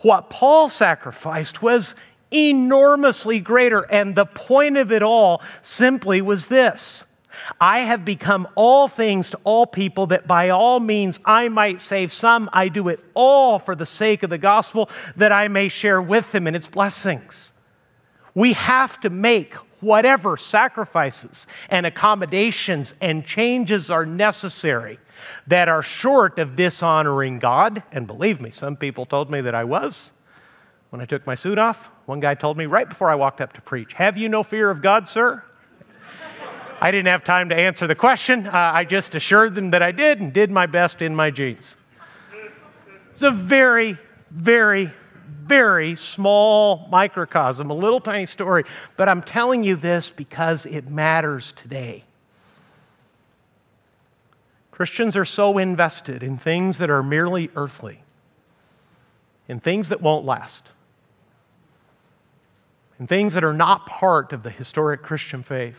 What 0.00 0.30
Paul 0.30 0.70
sacrificed 0.70 1.60
was 1.60 1.94
enormously 2.30 3.40
greater. 3.40 3.82
And 3.82 4.14
the 4.14 4.24
point 4.24 4.78
of 4.78 4.90
it 4.90 5.02
all 5.02 5.42
simply 5.60 6.22
was 6.22 6.46
this 6.46 7.04
I 7.60 7.80
have 7.80 8.06
become 8.06 8.48
all 8.54 8.88
things 8.88 9.28
to 9.32 9.38
all 9.44 9.66
people, 9.66 10.06
that 10.06 10.26
by 10.26 10.48
all 10.48 10.80
means 10.80 11.20
I 11.26 11.50
might 11.50 11.78
save 11.82 12.10
some. 12.10 12.48
I 12.54 12.68
do 12.68 12.88
it 12.88 13.00
all 13.12 13.58
for 13.58 13.74
the 13.74 13.84
sake 13.84 14.22
of 14.22 14.30
the 14.30 14.38
gospel, 14.38 14.88
that 15.16 15.30
I 15.30 15.46
may 15.48 15.68
share 15.68 16.00
with 16.00 16.32
them 16.32 16.46
in 16.46 16.54
its 16.54 16.66
blessings. 16.66 17.52
We 18.34 18.54
have 18.54 18.98
to 19.02 19.10
make 19.10 19.54
whatever 19.82 20.36
sacrifices 20.36 21.46
and 21.68 21.84
accommodations 21.84 22.94
and 23.00 23.26
changes 23.26 23.90
are 23.90 24.06
necessary 24.06 24.98
that 25.46 25.68
are 25.68 25.82
short 25.82 26.38
of 26.38 26.56
dishonoring 26.56 27.38
God. 27.38 27.82
And 27.92 28.06
believe 28.06 28.40
me, 28.40 28.50
some 28.50 28.76
people 28.76 29.04
told 29.04 29.30
me 29.30 29.40
that 29.42 29.54
I 29.54 29.64
was 29.64 30.12
when 30.90 31.00
I 31.00 31.04
took 31.04 31.26
my 31.26 31.34
suit 31.34 31.58
off. 31.58 31.90
One 32.06 32.20
guy 32.20 32.34
told 32.34 32.56
me 32.56 32.66
right 32.66 32.88
before 32.88 33.10
I 33.10 33.14
walked 33.14 33.40
up 33.40 33.52
to 33.54 33.60
preach, 33.60 33.92
Have 33.94 34.16
you 34.16 34.28
no 34.28 34.42
fear 34.42 34.70
of 34.70 34.82
God, 34.82 35.08
sir? 35.08 35.42
I 36.80 36.90
didn't 36.90 37.06
have 37.06 37.22
time 37.22 37.48
to 37.50 37.54
answer 37.54 37.86
the 37.86 37.94
question. 37.94 38.46
Uh, 38.46 38.72
I 38.74 38.84
just 38.84 39.14
assured 39.14 39.54
them 39.54 39.70
that 39.70 39.82
I 39.82 39.92
did 39.92 40.20
and 40.20 40.32
did 40.32 40.50
my 40.50 40.66
best 40.66 41.00
in 41.00 41.14
my 41.14 41.30
jeans. 41.30 41.76
It's 43.14 43.22
a 43.22 43.30
very, 43.30 43.96
very, 44.32 44.92
very 45.32 45.96
small 45.96 46.86
microcosm, 46.90 47.70
a 47.70 47.74
little 47.74 48.00
tiny 48.00 48.26
story, 48.26 48.64
but 48.96 49.08
I'm 49.08 49.22
telling 49.22 49.64
you 49.64 49.76
this 49.76 50.10
because 50.10 50.66
it 50.66 50.88
matters 50.88 51.52
today. 51.52 52.04
Christians 54.70 55.16
are 55.16 55.24
so 55.24 55.58
invested 55.58 56.22
in 56.22 56.38
things 56.38 56.78
that 56.78 56.90
are 56.90 57.02
merely 57.02 57.50
earthly, 57.54 58.00
in 59.48 59.60
things 59.60 59.90
that 59.90 60.00
won't 60.00 60.24
last, 60.24 60.66
in 62.98 63.06
things 63.06 63.34
that 63.34 63.44
are 63.44 63.52
not 63.52 63.86
part 63.86 64.32
of 64.32 64.42
the 64.42 64.50
historic 64.50 65.02
Christian 65.02 65.42
faith, 65.42 65.76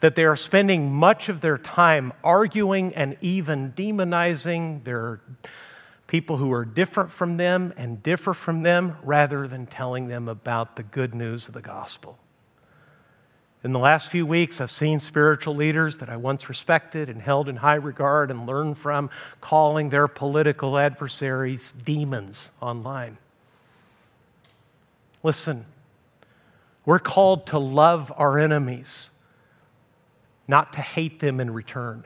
that 0.00 0.14
they 0.14 0.24
are 0.24 0.36
spending 0.36 0.92
much 0.92 1.28
of 1.28 1.40
their 1.40 1.58
time 1.58 2.12
arguing 2.24 2.94
and 2.94 3.16
even 3.20 3.72
demonizing 3.72 4.82
their 4.84 5.20
people 6.10 6.36
who 6.36 6.52
are 6.52 6.64
different 6.64 7.08
from 7.08 7.36
them 7.36 7.72
and 7.76 8.02
differ 8.02 8.34
from 8.34 8.64
them 8.64 8.96
rather 9.04 9.46
than 9.46 9.64
telling 9.64 10.08
them 10.08 10.28
about 10.28 10.74
the 10.74 10.82
good 10.82 11.14
news 11.14 11.46
of 11.46 11.54
the 11.54 11.62
gospel. 11.62 12.18
In 13.62 13.72
the 13.72 13.78
last 13.78 14.08
few 14.08 14.26
weeks, 14.26 14.60
I've 14.60 14.72
seen 14.72 14.98
spiritual 14.98 15.54
leaders 15.54 15.98
that 15.98 16.08
I 16.08 16.16
once 16.16 16.48
respected 16.48 17.10
and 17.10 17.22
held 17.22 17.48
in 17.48 17.54
high 17.54 17.76
regard 17.76 18.32
and 18.32 18.44
learned 18.44 18.76
from 18.76 19.08
calling 19.40 19.88
their 19.88 20.08
political 20.08 20.78
adversaries 20.78 21.74
demons 21.84 22.50
online. 22.60 23.16
Listen, 25.22 25.64
we're 26.86 26.98
called 26.98 27.46
to 27.46 27.58
love 27.60 28.12
our 28.16 28.36
enemies, 28.36 29.10
not 30.48 30.72
to 30.72 30.80
hate 30.80 31.20
them 31.20 31.38
in 31.38 31.52
return. 31.52 32.02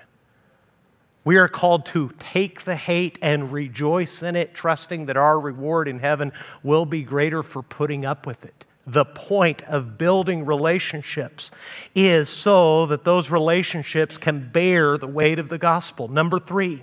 We 1.25 1.37
are 1.37 1.49
called 1.49 1.87
to 1.87 2.11
take 2.19 2.65
the 2.65 2.77
hate 2.77 3.19
and 3.23 3.51
rejoice 3.51 4.23
in 4.23 4.37
it, 4.37 4.55
trusting 4.55 5.07
that 5.07 5.17
our 5.17 5.41
reward 5.41 5.89
in 5.89 5.99
heaven 5.99 6.33
will 6.63 6.85
be 6.85 7.03
greater 7.03 7.43
for 7.43 7.63
putting 7.63 8.05
up 8.05 8.27
with 8.27 8.45
it. 8.45 8.65
The 8.87 9.07
point 9.07 9.63
of 9.63 9.97
building 9.97 10.45
relationships 10.45 11.51
is 11.95 12.29
so 12.29 12.85
that 12.87 13.05
those 13.05 13.31
relationships 13.31 14.19
can 14.19 14.51
bear 14.51 14.99
the 14.99 15.07
weight 15.07 15.39
of 15.39 15.49
the 15.49 15.57
gospel. 15.57 16.09
Number 16.09 16.39
three, 16.39 16.83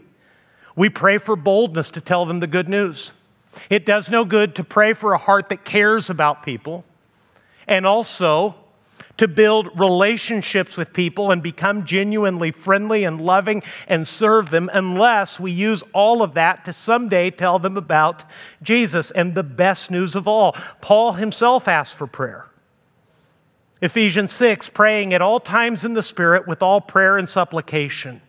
we 0.75 0.89
pray 0.89 1.19
for 1.19 1.35
boldness 1.35 1.91
to 1.91 2.01
tell 2.01 2.25
them 2.25 2.39
the 2.39 2.47
good 2.47 2.67
news. 2.67 3.11
It 3.69 3.85
does 3.85 4.09
no 4.09 4.25
good 4.25 4.55
to 4.55 4.63
pray 4.63 4.93
for 4.93 5.13
a 5.13 5.17
heart 5.17 5.49
that 5.49 5.63
cares 5.63 6.09
about 6.09 6.43
people 6.43 6.83
and 7.67 7.85
also 7.85 8.55
to 9.21 9.27
build 9.27 9.69
relationships 9.79 10.75
with 10.75 10.91
people 10.93 11.29
and 11.29 11.43
become 11.43 11.85
genuinely 11.85 12.49
friendly 12.49 13.03
and 13.03 13.21
loving 13.21 13.61
and 13.87 14.07
serve 14.07 14.49
them 14.49 14.67
unless 14.73 15.39
we 15.39 15.51
use 15.51 15.83
all 15.93 16.23
of 16.23 16.33
that 16.33 16.65
to 16.65 16.73
someday 16.73 17.29
tell 17.29 17.59
them 17.59 17.77
about 17.77 18.23
Jesus 18.63 19.11
and 19.11 19.35
the 19.35 19.43
best 19.43 19.91
news 19.91 20.15
of 20.15 20.27
all. 20.27 20.55
Paul 20.81 21.13
himself 21.13 21.67
asked 21.67 21.97
for 21.97 22.07
prayer. 22.07 22.47
Ephesians 23.83 24.31
6, 24.31 24.69
praying 24.69 25.13
at 25.13 25.21
all 25.21 25.39
times 25.39 25.83
in 25.85 25.93
the 25.93 26.01
Spirit 26.01 26.47
with 26.47 26.63
all 26.63 26.81
prayer 26.81 27.17
and 27.17 27.29
supplication. 27.29 28.19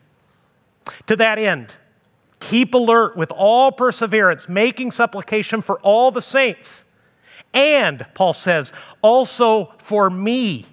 To 1.07 1.16
that 1.16 1.38
end, 1.38 1.74
keep 2.38 2.74
alert 2.74 3.16
with 3.16 3.31
all 3.31 3.72
perseverance, 3.72 4.46
making 4.46 4.90
supplication 4.90 5.62
for 5.62 5.81
all 5.81 6.11
the 6.11 6.20
saints. 6.20 6.85
And, 7.55 8.05
Paul 8.12 8.35
says, 8.35 8.74
also 9.00 9.72
for 9.78 10.11
me 10.11 10.66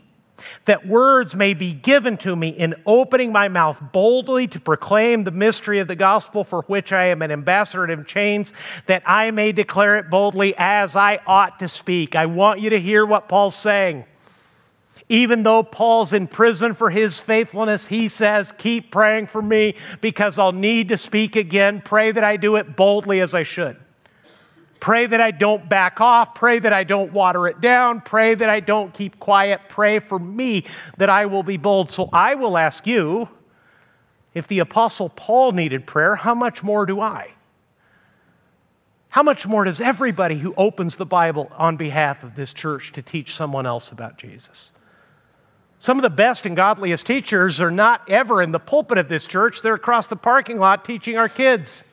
that 0.66 0.88
words 0.88 1.36
may 1.36 1.54
be 1.54 1.74
given 1.74 2.18
to 2.18 2.36
me 2.36 2.50
in 2.50 2.76
opening 2.86 3.32
my 3.32 3.48
mouth 3.48 3.78
boldly 3.92 4.48
to 4.48 4.60
proclaim 4.60 5.24
the 5.24 5.32
mystery 5.32 5.80
of 5.80 5.88
the 5.88 5.96
gospel 5.96 6.44
for 6.44 6.62
which 6.64 6.92
I 6.92 7.06
am 7.06 7.22
an 7.22 7.32
ambassador 7.32 7.90
in 7.90 8.06
chains, 8.06 8.54
that 8.86 9.04
I 9.06 9.32
may 9.32 9.52
declare 9.52 9.98
it 9.98 10.10
boldly 10.10 10.54
as 10.58 10.96
I 10.96 11.20
ought 11.28 11.60
to 11.60 11.68
speak. 11.68 12.16
I 12.16 12.26
want 12.26 12.60
you 12.60 12.70
to 12.72 12.80
hear 12.80 13.06
what 13.06 13.28
Paul's 13.28 13.56
saying. 13.56 14.06
Even 15.10 15.42
though 15.42 15.64
Paul's 15.64 16.14
in 16.14 16.28
prison 16.28 16.76
for 16.76 16.92
his 16.92 17.20
faithfulness, 17.20 17.88
he 17.88 18.08
says, 18.08 18.52
Keep 18.60 18.92
praying 18.92 19.26
for 19.26 19.42
me 19.42 19.76
because 20.02 20.38
I'll 20.38 20.52
need 20.52 20.90
to 20.90 20.98
speak 20.98 21.36
again. 21.36 21.82
Pray 21.84 22.12
that 22.12 22.24
I 22.24 22.38
do 22.38 22.58
it 22.58 22.76
boldly 22.76 23.20
as 23.20 23.34
I 23.34 23.42
should. 23.42 23.76
Pray 24.80 25.06
that 25.08 25.20
I 25.20 25.32
don't 25.32 25.68
back 25.68 26.00
off. 26.00 26.36
Pray 26.36 26.60
that 26.60 26.72
I 26.72 26.84
don't 26.84 27.12
water 27.12 27.48
it 27.48 27.60
down. 27.60 28.02
Pray 28.02 28.36
that 28.36 28.50
I 28.50 28.62
don't 28.62 28.94
keep 28.94 29.20
quiet. 29.20 29.62
Pray 29.68 30.00
for 30.00 30.18
me 30.18 30.66
that 30.98 31.10
I 31.10 31.26
will 31.26 31.44
be 31.44 31.58
bold. 31.58 31.92
So 31.92 32.10
I 32.14 32.36
will 32.36 32.58
ask 32.58 32.88
you 32.88 33.28
if 34.34 34.48
the 34.48 34.60
Apostle 34.60 35.10
Paul 35.10 35.52
needed 35.52 35.86
prayer, 35.86 36.16
how 36.16 36.34
much 36.34 36.64
more 36.64 36.86
do 36.86 37.02
I? 37.02 37.32
How 39.10 39.24
much 39.24 39.48
more 39.48 39.64
does 39.64 39.82
everybody 39.82 40.38
who 40.38 40.54
opens 40.56 40.96
the 40.96 41.06
Bible 41.06 41.52
on 41.58 41.78
behalf 41.78 42.24
of 42.24 42.36
this 42.36 42.54
church 42.54 42.92
to 42.94 43.02
teach 43.02 43.36
someone 43.36 43.66
else 43.66 43.92
about 43.92 44.18
Jesus? 44.18 44.72
Some 45.80 45.98
of 45.98 46.04
the 46.04 46.10
best 46.10 46.46
and 46.46 46.56
godliest 46.56 47.06
teachers 47.06 47.60
are 47.60 47.72
not 47.72 48.08
ever 48.10 48.42
in 48.42 48.52
the 48.52 48.60
pulpit 48.60 48.98
of 48.98 49.10
this 49.10 49.26
church, 49.26 49.62
they're 49.62 49.74
across 49.74 50.08
the 50.08 50.16
parking 50.16 50.60
lot 50.60 50.86
teaching 50.86 51.18
our 51.18 51.30
kids 51.30 51.84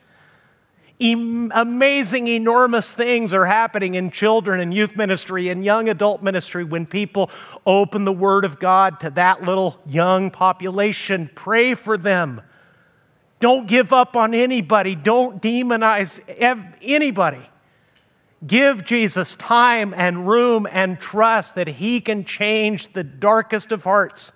amazing, 0.99 2.27
enormous 2.27 2.91
things 2.91 3.33
are 3.33 3.45
happening 3.45 3.95
in 3.95 4.09
children 4.09 4.59
and 4.59 4.73
youth 4.73 4.95
ministry 4.95 5.49
and 5.49 5.63
young 5.63 5.89
adult 5.89 6.23
ministry 6.23 6.63
when 6.63 6.85
people 6.85 7.29
open 7.65 8.03
the 8.03 8.11
Word 8.11 8.45
of 8.45 8.59
God 8.59 8.99
to 9.01 9.09
that 9.11 9.43
little 9.43 9.77
young 9.85 10.31
population. 10.31 11.29
Pray 11.35 11.75
for 11.75 11.97
them. 11.97 12.41
Don't 13.39 13.67
give 13.67 13.93
up 13.93 14.15
on 14.15 14.33
anybody. 14.33 14.95
Don't 14.95 15.41
demonize 15.41 16.19
anybody. 16.81 17.47
Give 18.45 18.83
Jesus 18.83 19.35
time 19.35 19.93
and 19.95 20.27
room 20.27 20.67
and 20.71 20.99
trust 20.99 21.55
that 21.55 21.67
He 21.67 22.01
can 22.01 22.25
change 22.25 22.91
the 22.93 23.03
darkest 23.03 23.71
of 23.71 23.83
hearts 23.83 24.31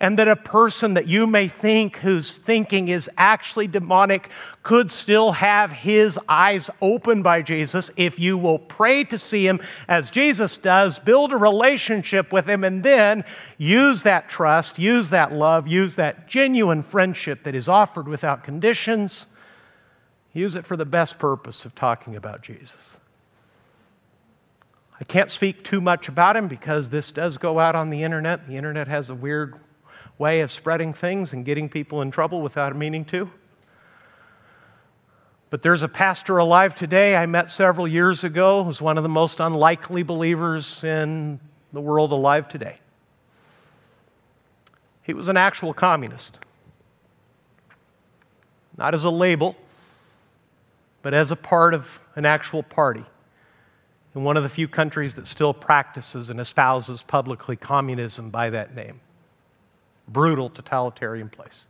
and 0.00 0.18
that 0.18 0.28
a 0.28 0.36
person 0.36 0.94
that 0.94 1.06
you 1.06 1.26
may 1.26 1.48
think 1.48 1.96
whose 1.96 2.38
thinking 2.38 2.88
is 2.88 3.08
actually 3.16 3.66
demonic 3.66 4.28
could 4.62 4.90
still 4.90 5.32
have 5.32 5.72
his 5.72 6.18
eyes 6.28 6.68
opened 6.82 7.24
by 7.24 7.40
Jesus 7.40 7.90
if 7.96 8.18
you 8.18 8.36
will 8.36 8.58
pray 8.58 9.04
to 9.04 9.16
see 9.16 9.46
him 9.46 9.60
as 9.88 10.10
Jesus 10.10 10.58
does, 10.58 10.98
build 10.98 11.32
a 11.32 11.36
relationship 11.36 12.32
with 12.32 12.46
him, 12.46 12.64
and 12.64 12.82
then 12.82 13.24
use 13.56 14.02
that 14.02 14.28
trust, 14.28 14.78
use 14.78 15.08
that 15.10 15.32
love, 15.32 15.66
use 15.66 15.96
that 15.96 16.28
genuine 16.28 16.82
friendship 16.82 17.42
that 17.44 17.54
is 17.54 17.68
offered 17.68 18.06
without 18.06 18.44
conditions. 18.44 19.26
Use 20.34 20.56
it 20.56 20.66
for 20.66 20.76
the 20.76 20.84
best 20.84 21.18
purpose 21.18 21.64
of 21.64 21.74
talking 21.74 22.16
about 22.16 22.42
Jesus. 22.42 22.96
I 25.00 25.04
can't 25.04 25.30
speak 25.30 25.62
too 25.64 25.80
much 25.80 26.08
about 26.08 26.36
him 26.36 26.48
because 26.48 26.88
this 26.88 27.12
does 27.12 27.38
go 27.38 27.58
out 27.58 27.74
on 27.74 27.88
the 27.88 28.02
internet. 28.02 28.46
The 28.46 28.56
internet 28.56 28.88
has 28.88 29.10
a 29.10 29.14
weird 29.14 29.58
way 30.18 30.40
of 30.40 30.50
spreading 30.50 30.92
things 30.92 31.32
and 31.32 31.44
getting 31.44 31.68
people 31.68 32.02
in 32.02 32.10
trouble 32.10 32.40
without 32.40 32.74
meaning 32.76 33.04
to. 33.06 33.30
But 35.50 35.62
there's 35.62 35.82
a 35.82 35.88
pastor 35.88 36.38
alive 36.38 36.74
today 36.74 37.16
I 37.16 37.26
met 37.26 37.50
several 37.50 37.86
years 37.86 38.24
ago 38.24 38.64
who's 38.64 38.80
one 38.80 38.96
of 38.96 39.02
the 39.02 39.08
most 39.08 39.40
unlikely 39.40 40.02
believers 40.02 40.82
in 40.82 41.38
the 41.72 41.80
world 41.80 42.12
alive 42.12 42.48
today. 42.48 42.78
He 45.02 45.14
was 45.14 45.28
an 45.28 45.36
actual 45.36 45.72
communist. 45.72 46.40
Not 48.76 48.92
as 48.92 49.04
a 49.04 49.10
label, 49.10 49.54
but 51.02 51.14
as 51.14 51.30
a 51.30 51.36
part 51.36 51.74
of 51.74 51.88
an 52.16 52.26
actual 52.26 52.62
party 52.62 53.04
in 54.14 54.24
one 54.24 54.36
of 54.36 54.42
the 54.42 54.48
few 54.48 54.66
countries 54.66 55.14
that 55.14 55.26
still 55.26 55.54
practices 55.54 56.30
and 56.30 56.40
espouses 56.40 57.02
publicly 57.02 57.54
communism 57.54 58.30
by 58.30 58.50
that 58.50 58.74
name 58.74 59.00
brutal, 60.08 60.50
totalitarian 60.50 61.28
place. 61.28 61.66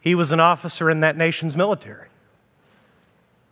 He 0.00 0.14
was 0.14 0.32
an 0.32 0.40
officer 0.40 0.90
in 0.90 1.00
that 1.00 1.16
nation's 1.16 1.56
military. 1.56 2.08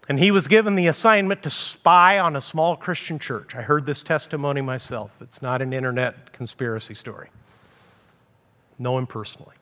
And 0.08 0.18
he 0.18 0.30
was 0.30 0.46
given 0.46 0.76
the 0.76 0.86
assignment 0.86 1.42
to 1.42 1.50
spy 1.50 2.20
on 2.20 2.36
a 2.36 2.40
small 2.40 2.76
Christian 2.76 3.18
church. 3.18 3.56
I 3.56 3.62
heard 3.62 3.84
this 3.84 4.02
testimony 4.02 4.60
myself. 4.60 5.10
It's 5.20 5.42
not 5.42 5.60
an 5.60 5.72
internet 5.72 6.32
conspiracy 6.32 6.94
story. 6.94 7.28
Know 8.78 8.98
him 8.98 9.06
personally. 9.06 9.54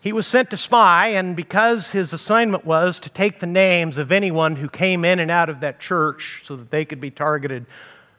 He 0.00 0.12
was 0.12 0.26
sent 0.26 0.50
to 0.50 0.56
spy, 0.56 1.08
and 1.08 1.34
because 1.34 1.90
his 1.90 2.12
assignment 2.12 2.64
was 2.64 3.00
to 3.00 3.08
take 3.08 3.40
the 3.40 3.46
names 3.46 3.98
of 3.98 4.12
anyone 4.12 4.56
who 4.56 4.68
came 4.68 5.04
in 5.04 5.18
and 5.20 5.30
out 5.30 5.48
of 5.48 5.60
that 5.60 5.80
church 5.80 6.42
so 6.44 6.56
that 6.56 6.70
they 6.70 6.84
could 6.84 7.00
be 7.00 7.10
targeted 7.10 7.66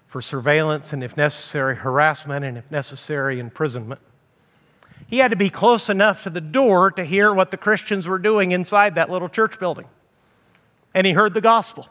for 0.07 0.21
surveillance 0.21 0.93
and, 0.93 1.03
if 1.03 1.17
necessary, 1.17 1.75
harassment 1.75 2.45
and, 2.45 2.57
if 2.57 2.69
necessary, 2.71 3.39
imprisonment. 3.39 4.01
He 5.07 5.19
had 5.19 5.31
to 5.31 5.37
be 5.37 5.49
close 5.49 5.89
enough 5.89 6.23
to 6.23 6.29
the 6.29 6.41
door 6.41 6.91
to 6.91 7.03
hear 7.03 7.33
what 7.33 7.51
the 7.51 7.57
Christians 7.57 8.07
were 8.07 8.19
doing 8.19 8.51
inside 8.51 8.95
that 8.95 9.09
little 9.09 9.29
church 9.29 9.59
building. 9.59 9.87
And 10.93 11.05
he 11.05 11.13
heard 11.13 11.33
the 11.33 11.41
gospel 11.41 11.87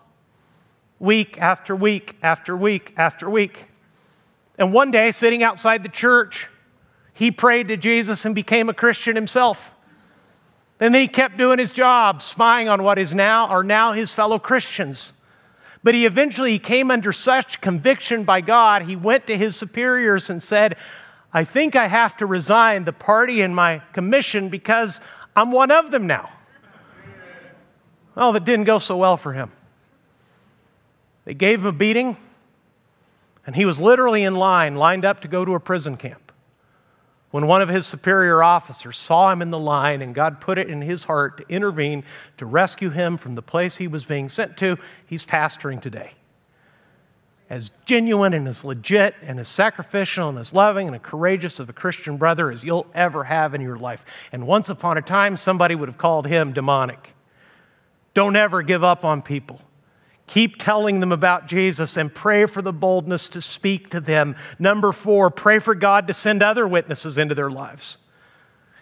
week 0.99 1.39
after 1.39 1.77
week 1.77 2.17
after 2.23 2.57
week 2.57 2.95
after 2.97 3.29
week. 3.29 3.67
And 4.59 4.73
one 4.73 4.91
day, 4.91 5.13
sitting 5.13 5.43
outside 5.43 5.83
the 5.83 5.89
church, 5.91 6.47
he 7.13 7.31
prayed 7.31 7.69
to 7.69 7.77
Jesus 7.77 8.25
and 8.25 8.35
became 8.35 8.69
a 8.69 8.75
Christian 8.75 9.15
himself. 9.15 9.71
And 10.81 10.95
then 10.95 11.01
he 11.01 11.09
kept 11.09 11.39
doing 11.39 11.59
his 11.59 11.73
job, 11.73 12.23
spying 12.23 12.69
on 12.69 12.83
what 12.83 12.99
is 12.99 13.15
now 13.15 13.47
are 13.47 13.63
now 13.63 13.93
his 13.93 14.13
fellow 14.13 14.39
Christians. 14.39 15.13
But 15.87 15.94
he 15.94 16.05
eventually 16.05 16.59
came 16.59 16.90
under 16.90 17.12
such 17.12 17.61
conviction 17.61 18.25
by 18.25 18.40
God, 18.40 18.83
he 18.83 18.96
went 18.96 19.29
to 19.29 19.37
his 19.38 19.55
superiors 19.55 20.31
and 20.31 20.42
said, 20.42 20.79
I 21.33 21.44
think 21.44 21.77
I 21.77 21.87
have 21.87 22.16
to 22.16 22.27
resign 22.27 22.85
the 22.85 22.92
party 22.92 23.42
and 23.42 23.55
my 23.55 23.81
commission 23.92 24.49
because 24.49 25.01
I'm 25.37 25.53
one 25.53 25.70
of 25.70 25.92
them 25.92 26.09
now. 26.09 26.29
Well, 28.16 28.33
that 28.33 28.44
didn't 28.44 28.64
go 28.64 28.81
so 28.81 28.96
well 28.96 29.16
for 29.16 29.33
him. 29.33 29.53
They 31.25 31.35
gave 31.35 31.61
him 31.61 31.66
a 31.66 31.72
beating, 31.72 32.16
and 33.46 33.55
he 33.55 33.64
was 33.64 33.81
literally 33.81 34.25
in 34.25 34.35
line, 34.35 34.75
lined 34.75 35.05
up 35.05 35.20
to 35.20 35.29
go 35.29 35.44
to 35.44 35.55
a 35.55 35.61
prison 35.61 35.96
camp. 35.96 36.26
When 37.37 37.46
one 37.46 37.61
of 37.61 37.68
his 37.68 37.87
superior 37.87 38.42
officers 38.42 38.96
saw 38.96 39.31
him 39.31 39.42
in 39.42 39.51
the 39.51 39.59
line 39.59 40.01
and 40.01 40.14
God 40.14 40.40
put 40.40 40.57
it 40.57 40.70
in 40.70 40.81
his 40.81 41.05
heart 41.05 41.37
to 41.37 41.55
intervene 41.55 42.03
to 42.38 42.46
rescue 42.46 42.88
him 42.88 43.18
from 43.18 43.35
the 43.35 43.42
place 43.42 43.77
he 43.77 43.88
was 43.88 44.07
being 44.07 44.31
sent 44.31 44.57
to, 44.57 44.79
he's 45.07 45.22
pastoring 45.22 45.79
today. 45.79 46.12
As 47.51 47.70
genuine 47.85 48.33
and 48.33 48.49
as 48.49 48.64
legit 48.64 49.16
and 49.20 49.38
as 49.38 49.49
sacrificial 49.49 50.31
and 50.31 50.38
as 50.38 50.55
loving 50.55 50.87
and 50.87 50.96
as 50.96 51.03
courageous 51.03 51.61
of 51.61 51.68
a 51.68 51.75
Christian 51.75 52.16
brother 52.16 52.51
as 52.51 52.64
you'll 52.64 52.87
ever 52.94 53.22
have 53.22 53.55
in 53.55 53.61
your 53.61 53.77
life. 53.77 54.03
And 54.33 54.46
once 54.46 54.70
upon 54.70 54.96
a 54.96 55.03
time, 55.03 55.37
somebody 55.37 55.75
would 55.75 55.90
have 55.90 55.99
called 55.99 56.27
him 56.27 56.55
demonic. 56.55 57.12
Don't 58.14 58.35
ever 58.35 58.62
give 58.62 58.83
up 58.83 59.05
on 59.05 59.20
people. 59.20 59.61
Keep 60.27 60.59
telling 60.59 61.01
them 61.01 61.12
about 61.12 61.47
Jesus 61.47 61.97
and 61.97 62.12
pray 62.12 62.47
for 62.47 62.61
the 62.61 62.73
boldness 62.73 63.29
to 63.31 63.41
speak 63.41 63.91
to 63.91 64.01
them. 64.01 64.37
Number 64.59 64.93
four, 64.93 65.31
pray 65.31 65.61
for 65.61 65.75
God 65.75 66.09
to 66.09 66.15
send 66.15 66.43
other 66.43 66.67
witnesses 66.67 67.17
into 67.17 67.35
their 67.35 67.51
lives. 67.51 67.97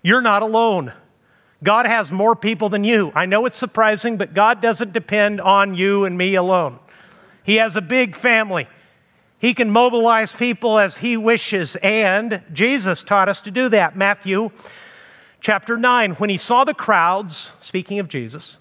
You're 0.02 0.22
not 0.22 0.42
alone. 0.42 0.92
God 1.62 1.87
has 1.87 2.11
more 2.11 2.35
people 2.35 2.68
than 2.68 2.85
you. 2.85 3.12
I 3.14 3.26
know 3.26 3.46
it's 3.46 3.57
surprising, 3.57 4.16
but 4.16 4.35
God 4.35 4.61
doesn't 4.61 4.92
depend 4.92 5.40
on 5.40 5.74
you 5.74 6.04
and 6.04 6.16
me 6.16 6.35
alone. 6.35 6.78
He 7.42 7.57
has 7.57 7.76
a 7.76 7.83
big 7.83 8.16
family. 8.16 8.66
He 9.38 9.52
can 9.52 9.70
mobilize 9.70 10.33
people 10.33 10.78
as 10.78 10.96
he 10.96 11.18
wishes, 11.18 11.76
and 11.76 12.42
Jesus 12.54 13.02
taught 13.02 13.28
us 13.28 13.42
to 13.42 13.50
do 13.50 13.68
that. 13.68 13.96
Matthew 13.96 14.50
chapter 15.40 15.76
9, 15.76 16.12
when 16.12 16.30
he 16.30 16.38
saw 16.38 16.64
the 16.64 16.72
crowds, 16.72 17.52
speaking 17.61 17.98
of 17.98 18.09
Jesus, 18.09 18.57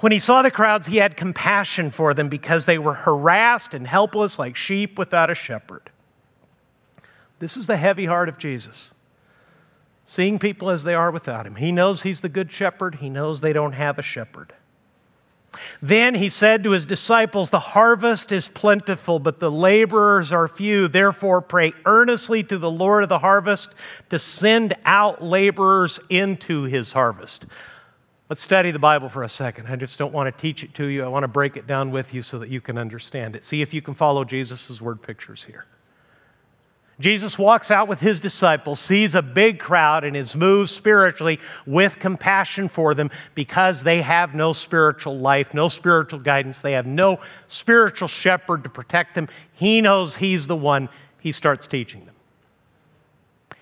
when 0.00 0.12
he 0.12 0.18
saw 0.18 0.42
the 0.42 0.50
crowds, 0.50 0.86
he 0.86 0.96
had 0.96 1.16
compassion 1.16 1.90
for 1.90 2.14
them 2.14 2.28
because 2.28 2.66
they 2.66 2.78
were 2.78 2.94
harassed 2.94 3.74
and 3.74 3.86
helpless 3.86 4.38
like 4.38 4.56
sheep 4.56 4.98
without 4.98 5.30
a 5.30 5.34
shepherd. 5.34 5.90
This 7.38 7.56
is 7.56 7.66
the 7.66 7.76
heavy 7.76 8.06
heart 8.06 8.28
of 8.28 8.38
Jesus. 8.38 8.92
Seeing 10.04 10.38
people 10.38 10.70
as 10.70 10.84
they 10.84 10.94
are 10.94 11.10
without 11.10 11.46
him. 11.46 11.56
He 11.56 11.72
knows 11.72 12.02
he's 12.02 12.20
the 12.20 12.28
good 12.28 12.52
shepherd, 12.52 12.96
he 12.96 13.10
knows 13.10 13.40
they 13.40 13.52
don't 13.52 13.72
have 13.72 13.98
a 13.98 14.02
shepherd. 14.02 14.52
Then 15.82 16.14
he 16.14 16.28
said 16.28 16.62
to 16.64 16.70
his 16.70 16.86
disciples, 16.86 17.50
The 17.50 17.58
harvest 17.60 18.32
is 18.32 18.48
plentiful, 18.48 19.18
but 19.18 19.38
the 19.38 19.50
laborers 19.50 20.32
are 20.32 20.48
few. 20.48 20.88
Therefore, 20.88 21.42
pray 21.42 21.72
earnestly 21.84 22.42
to 22.44 22.58
the 22.58 22.70
Lord 22.70 23.02
of 23.02 23.08
the 23.08 23.18
harvest 23.18 23.74
to 24.10 24.18
send 24.18 24.74
out 24.84 25.22
laborers 25.22 26.00
into 26.08 26.64
his 26.64 26.92
harvest. 26.92 27.46
Let's 28.32 28.40
study 28.40 28.70
the 28.70 28.78
Bible 28.78 29.10
for 29.10 29.24
a 29.24 29.28
second. 29.28 29.66
I 29.66 29.76
just 29.76 29.98
don't 29.98 30.14
want 30.14 30.34
to 30.34 30.40
teach 30.40 30.64
it 30.64 30.72
to 30.76 30.86
you. 30.86 31.04
I 31.04 31.08
want 31.08 31.24
to 31.24 31.28
break 31.28 31.58
it 31.58 31.66
down 31.66 31.90
with 31.90 32.14
you 32.14 32.22
so 32.22 32.38
that 32.38 32.48
you 32.48 32.62
can 32.62 32.78
understand 32.78 33.36
it. 33.36 33.44
See 33.44 33.60
if 33.60 33.74
you 33.74 33.82
can 33.82 33.92
follow 33.92 34.24
Jesus' 34.24 34.80
word 34.80 35.02
pictures 35.02 35.44
here. 35.44 35.66
Jesus 36.98 37.38
walks 37.38 37.70
out 37.70 37.88
with 37.88 38.00
his 38.00 38.20
disciples, 38.20 38.80
sees 38.80 39.14
a 39.14 39.20
big 39.20 39.58
crowd, 39.58 40.02
and 40.02 40.16
is 40.16 40.34
moved 40.34 40.70
spiritually 40.70 41.40
with 41.66 41.98
compassion 41.98 42.70
for 42.70 42.94
them 42.94 43.10
because 43.34 43.82
they 43.82 44.00
have 44.00 44.34
no 44.34 44.54
spiritual 44.54 45.18
life, 45.18 45.52
no 45.52 45.68
spiritual 45.68 46.20
guidance. 46.20 46.62
They 46.62 46.72
have 46.72 46.86
no 46.86 47.20
spiritual 47.48 48.08
shepherd 48.08 48.62
to 48.62 48.70
protect 48.70 49.14
them. 49.14 49.28
He 49.52 49.82
knows 49.82 50.16
he's 50.16 50.46
the 50.46 50.56
one. 50.56 50.88
He 51.20 51.32
starts 51.32 51.66
teaching 51.66 52.06
them. 52.06 52.14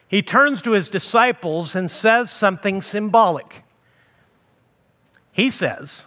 He 0.06 0.22
turns 0.22 0.62
to 0.62 0.70
his 0.70 0.88
disciples 0.88 1.74
and 1.74 1.90
says 1.90 2.30
something 2.30 2.82
symbolic. 2.82 3.64
He 5.32 5.50
says, 5.50 6.06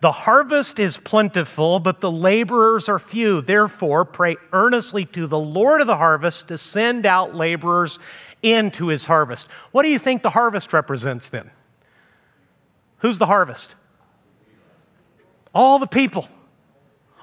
The 0.00 0.12
harvest 0.12 0.78
is 0.78 0.96
plentiful, 0.96 1.80
but 1.80 2.00
the 2.00 2.10
laborers 2.10 2.88
are 2.88 2.98
few. 2.98 3.40
Therefore, 3.40 4.04
pray 4.04 4.36
earnestly 4.52 5.04
to 5.06 5.26
the 5.26 5.38
Lord 5.38 5.80
of 5.80 5.86
the 5.86 5.96
harvest 5.96 6.48
to 6.48 6.58
send 6.58 7.06
out 7.06 7.34
laborers 7.34 7.98
into 8.42 8.88
his 8.88 9.04
harvest. 9.04 9.48
What 9.72 9.82
do 9.82 9.88
you 9.88 9.98
think 9.98 10.22
the 10.22 10.30
harvest 10.30 10.72
represents 10.72 11.28
then? 11.28 11.50
Who's 12.98 13.18
the 13.18 13.26
harvest? 13.26 13.74
All 15.54 15.78
the 15.78 15.86
people. 15.86 16.28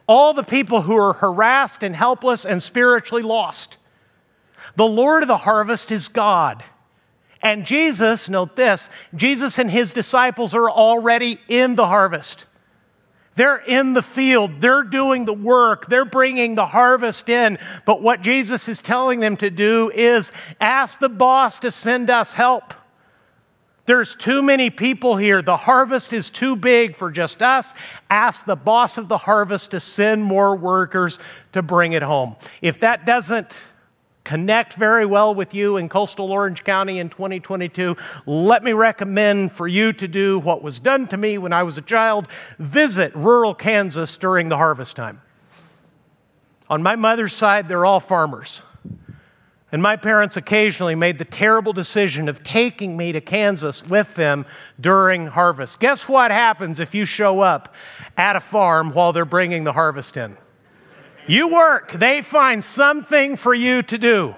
All 0.08 0.34
the 0.34 0.44
people 0.44 0.82
who 0.82 0.98
are 0.98 1.14
harassed 1.14 1.84
and 1.84 1.96
helpless 1.96 2.46
and 2.46 2.62
spiritually 2.62 3.24
lost. 3.24 3.78
The 4.76 4.86
Lord 4.86 5.24
of 5.24 5.28
the 5.28 5.38
harvest 5.38 5.92
is 5.92 6.08
God. 6.08 6.64
And 7.42 7.66
Jesus, 7.66 8.30
note 8.30 8.56
this, 8.56 8.90
Jesus 9.16 9.60
and 9.60 9.70
his 9.70 9.92
disciples 9.92 10.56
are 10.56 10.70
already 10.70 11.40
in 11.48 11.76
the 11.76 11.86
harvest. 11.86 12.46
They're 13.36 13.58
in 13.58 13.94
the 13.94 14.02
field. 14.02 14.62
They're 14.62 14.84
doing 14.84 15.26
the 15.26 15.34
work. 15.34 15.88
They're 15.90 16.06
bringing 16.06 16.56
the 16.56 16.66
harvest 16.66 17.30
in. 17.30 17.60
But 17.86 18.02
what 18.02 18.22
Jesus 18.22 18.68
is 18.68 18.82
telling 18.82 19.20
them 19.20 19.38
to 19.38 19.52
do 19.52 19.92
is 19.94 20.32
ask 20.60 21.00
the 21.00 21.10
boss 21.10 21.60
to 21.60 21.70
send 21.70 22.10
us 22.10 22.34
help. 22.34 22.74
There's 23.86 24.16
too 24.16 24.42
many 24.42 24.72
people 24.72 25.16
here. 25.16 25.44
The 25.44 25.56
harvest 25.56 26.14
is 26.14 26.32
too 26.32 26.56
big 26.56 26.98
for 26.98 27.12
just 27.12 27.44
us. 27.44 27.76
Ask 28.10 28.44
the 28.46 28.56
boss 28.56 28.98
of 28.98 29.08
the 29.08 29.18
harvest 29.18 29.72
to 29.72 29.80
send 29.80 30.24
more 30.24 30.56
workers 30.56 31.20
to 31.54 31.62
bring 31.62 31.94
it 31.94 32.02
home. 32.02 32.36
If 32.64 32.80
that 32.80 33.06
doesn't 33.06 33.54
connect 34.28 34.74
very 34.74 35.06
well 35.06 35.34
with 35.34 35.54
you 35.54 35.78
in 35.78 35.88
coastal 35.88 36.34
Orange 36.34 36.66
County 36.66 37.00
in 37.00 37.08
2022, 37.08 37.96
let 38.26 38.62
me 38.62 38.74
recommend 38.74 39.54
for 39.54 39.70
you 39.70 39.94
to 39.94 40.06
do 40.06 40.40
what 40.40 40.62
was 40.62 40.80
done 40.80 41.08
to 41.08 41.16
me 41.16 41.38
when 41.38 41.54
I 41.54 41.64
was 41.64 41.78
a 41.78 41.82
child 41.82 42.28
visit 42.60 43.16
rural 43.16 43.56
Kansas 43.56 44.18
during 44.18 44.50
the 44.50 44.58
harvest 44.58 44.98
time. 44.98 45.22
On 46.70 46.84
my 46.84 46.98
mother's 46.98 47.34
side, 47.34 47.70
they're 47.70 47.86
all 47.86 48.02
farmers. 48.02 48.62
And 49.72 49.82
my 49.82 49.96
parents 49.96 50.36
occasionally 50.36 50.96
made 50.96 51.20
the 51.20 51.26
terrible 51.26 51.72
decision 51.72 52.28
of 52.28 52.44
taking 52.44 52.98
me 52.98 53.14
to 53.14 53.22
Kansas 53.22 53.86
with 53.88 54.14
them 54.16 54.46
during 54.82 55.26
harvest. 55.26 55.80
Guess 55.80 56.10
what 56.10 56.32
happens 56.32 56.82
if 56.82 56.94
you 56.94 57.06
show 57.06 57.40
up 57.40 57.74
at 58.18 58.36
a 58.36 58.42
farm 58.42 58.92
while 58.92 59.14
they're 59.14 59.24
bringing 59.24 59.64
the 59.64 59.74
harvest 59.74 60.18
in? 60.18 60.36
You 61.28 61.50
work, 61.50 61.92
they 61.92 62.22
find 62.22 62.64
something 62.64 63.36
for 63.36 63.54
you 63.54 63.84
to 63.84 63.98
do. 63.98 64.36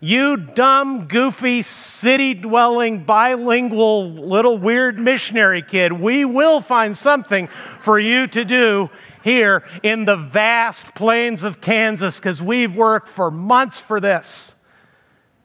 You 0.00 0.36
dumb, 0.36 1.06
goofy, 1.06 1.62
city 1.62 2.34
dwelling, 2.34 3.04
bilingual, 3.04 4.10
little 4.10 4.58
weird 4.58 4.98
missionary 4.98 5.62
kid, 5.62 5.92
we 5.92 6.24
will 6.24 6.60
find 6.60 6.96
something 6.96 7.48
for 7.82 8.00
you 8.00 8.26
to 8.26 8.44
do 8.44 8.90
here 9.22 9.62
in 9.84 10.04
the 10.04 10.16
vast 10.16 10.92
plains 10.96 11.44
of 11.44 11.60
Kansas 11.60 12.18
because 12.18 12.42
we've 12.42 12.74
worked 12.74 13.08
for 13.08 13.30
months 13.30 13.78
for 13.78 14.00
this. 14.00 14.56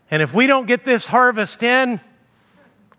And 0.10 0.24
if 0.24 0.34
we 0.34 0.48
don't 0.48 0.65
get 0.65 0.84
this 0.84 1.06
harvest 1.06 1.62
in, 1.62 2.02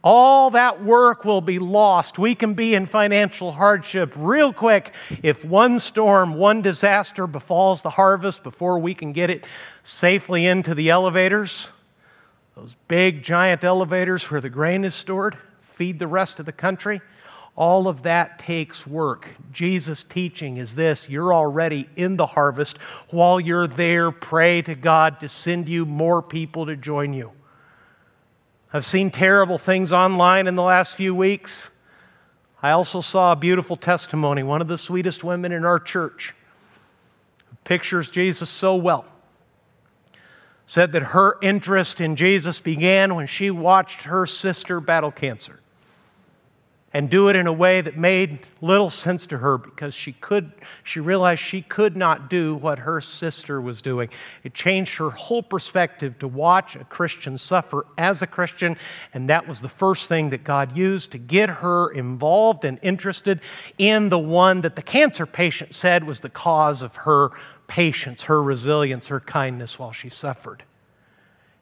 all 0.02 0.50
that 0.50 0.84
work 0.84 1.24
will 1.24 1.40
be 1.40 1.58
lost. 1.58 2.18
We 2.18 2.34
can 2.34 2.54
be 2.54 2.74
in 2.74 2.86
financial 2.86 3.50
hardship 3.50 4.12
real 4.16 4.52
quick 4.52 4.92
if 5.22 5.44
one 5.44 5.78
storm, 5.80 6.34
one 6.34 6.62
disaster 6.62 7.26
befalls 7.26 7.82
the 7.82 7.90
harvest 7.90 8.44
before 8.44 8.78
we 8.78 8.94
can 8.94 9.12
get 9.12 9.28
it 9.28 9.44
safely 9.82 10.46
into 10.46 10.74
the 10.74 10.90
elevators. 10.90 11.68
Those 12.54 12.76
big, 12.86 13.22
giant 13.22 13.64
elevators 13.64 14.30
where 14.30 14.40
the 14.40 14.50
grain 14.50 14.84
is 14.84 14.94
stored, 14.94 15.36
feed 15.74 15.98
the 15.98 16.06
rest 16.06 16.38
of 16.38 16.46
the 16.46 16.52
country. 16.52 17.00
All 17.56 17.88
of 17.88 18.04
that 18.04 18.38
takes 18.38 18.86
work. 18.86 19.26
Jesus' 19.52 20.04
teaching 20.04 20.58
is 20.58 20.76
this 20.76 21.08
you're 21.10 21.34
already 21.34 21.88
in 21.96 22.16
the 22.16 22.26
harvest. 22.26 22.78
While 23.10 23.40
you're 23.40 23.66
there, 23.66 24.12
pray 24.12 24.62
to 24.62 24.76
God 24.76 25.18
to 25.20 25.28
send 25.28 25.68
you 25.68 25.84
more 25.84 26.22
people 26.22 26.66
to 26.66 26.76
join 26.76 27.12
you. 27.12 27.32
I've 28.72 28.84
seen 28.84 29.10
terrible 29.10 29.56
things 29.56 29.92
online 29.92 30.46
in 30.46 30.54
the 30.54 30.62
last 30.62 30.94
few 30.94 31.14
weeks. 31.14 31.70
I 32.62 32.72
also 32.72 33.00
saw 33.00 33.32
a 33.32 33.36
beautiful 33.36 33.76
testimony. 33.76 34.42
One 34.42 34.60
of 34.60 34.68
the 34.68 34.76
sweetest 34.76 35.24
women 35.24 35.52
in 35.52 35.64
our 35.64 35.80
church 35.80 36.34
who 37.48 37.56
pictures 37.64 38.10
Jesus 38.10 38.50
so 38.50 38.76
well 38.76 39.06
said 40.66 40.92
that 40.92 41.02
her 41.02 41.38
interest 41.40 42.00
in 42.00 42.14
Jesus 42.14 42.60
began 42.60 43.14
when 43.14 43.26
she 43.26 43.50
watched 43.50 44.02
her 44.02 44.26
sister 44.26 44.80
battle 44.80 45.10
cancer 45.10 45.60
and 46.94 47.10
do 47.10 47.28
it 47.28 47.36
in 47.36 47.46
a 47.46 47.52
way 47.52 47.80
that 47.82 47.98
made 47.98 48.38
little 48.62 48.88
sense 48.88 49.26
to 49.26 49.36
her 49.36 49.58
because 49.58 49.94
she 49.94 50.12
could 50.12 50.50
she 50.84 51.00
realized 51.00 51.40
she 51.42 51.60
could 51.62 51.96
not 51.96 52.30
do 52.30 52.54
what 52.56 52.78
her 52.78 53.00
sister 53.00 53.60
was 53.60 53.82
doing. 53.82 54.08
It 54.42 54.54
changed 54.54 54.96
her 54.96 55.10
whole 55.10 55.42
perspective 55.42 56.18
to 56.20 56.28
watch 56.28 56.76
a 56.76 56.84
christian 56.84 57.36
suffer 57.36 57.84
as 57.98 58.22
a 58.22 58.26
christian 58.26 58.76
and 59.12 59.28
that 59.28 59.46
was 59.46 59.60
the 59.60 59.68
first 59.68 60.08
thing 60.08 60.30
that 60.30 60.44
god 60.44 60.76
used 60.76 61.10
to 61.12 61.18
get 61.18 61.50
her 61.50 61.90
involved 61.90 62.64
and 62.64 62.78
interested 62.82 63.40
in 63.76 64.08
the 64.08 64.18
one 64.18 64.62
that 64.62 64.74
the 64.76 64.82
cancer 64.82 65.26
patient 65.26 65.74
said 65.74 66.04
was 66.04 66.20
the 66.20 66.30
cause 66.30 66.82
of 66.82 66.94
her 66.96 67.30
patience 67.66 68.22
her 68.22 68.42
resilience 68.42 69.06
her 69.08 69.20
kindness 69.20 69.78
while 69.78 69.92
she 69.92 70.08
suffered 70.08 70.62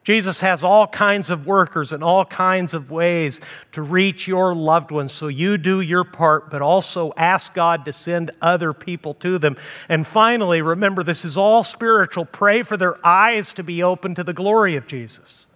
Jesus 0.07 0.38
has 0.38 0.62
all 0.62 0.86
kinds 0.86 1.30
of 1.30 1.48
workers 1.48 1.90
and 1.90 2.04
all 2.04 2.24
kinds 2.24 2.74
of 2.74 2.92
ways 2.92 3.40
to 3.72 3.82
reach 3.82 4.28
your 4.28 4.54
loved 4.54 4.92
ones. 4.92 5.11
So 5.11 5.26
you 5.26 5.59
do 5.59 5.80
your 5.80 6.04
part, 6.04 6.48
but 6.48 6.62
also 6.62 7.12
ask 7.16 7.52
God 7.54 7.84
to 7.86 7.92
send 7.92 8.30
other 8.40 8.72
people 8.72 9.14
to 9.14 9.36
them. 9.38 9.57
And 9.88 10.07
finally, 10.07 10.62
remember, 10.62 11.02
this 11.02 11.24
is 11.24 11.36
all 11.36 11.64
spiritual. 11.64 12.24
Pray 12.24 12.62
for 12.62 12.76
their 12.76 13.04
eyes 13.04 13.52
to 13.54 13.64
be 13.64 13.82
open 13.82 14.14
to 14.14 14.22
the 14.22 14.32
glory 14.32 14.76
of 14.76 14.86
Jesus. 14.86 15.48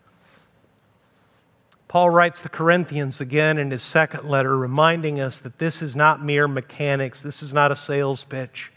Paul 1.87 2.11
writes 2.11 2.43
the 2.43 2.49
Corinthians 2.49 3.21
again 3.21 3.57
in 3.57 3.71
his 3.71 3.85
second 3.85 4.29
letter, 4.29 4.59
reminding 4.59 5.21
us 5.21 5.39
that 5.39 5.61
this 5.61 5.81
is 5.81 5.95
not 5.95 6.25
mere 6.25 6.49
mechanics, 6.49 7.23
this 7.23 7.41
is 7.41 7.53
not 7.53 7.71
a 7.71 7.77
sales 7.77 8.25
pitch. 8.25 8.73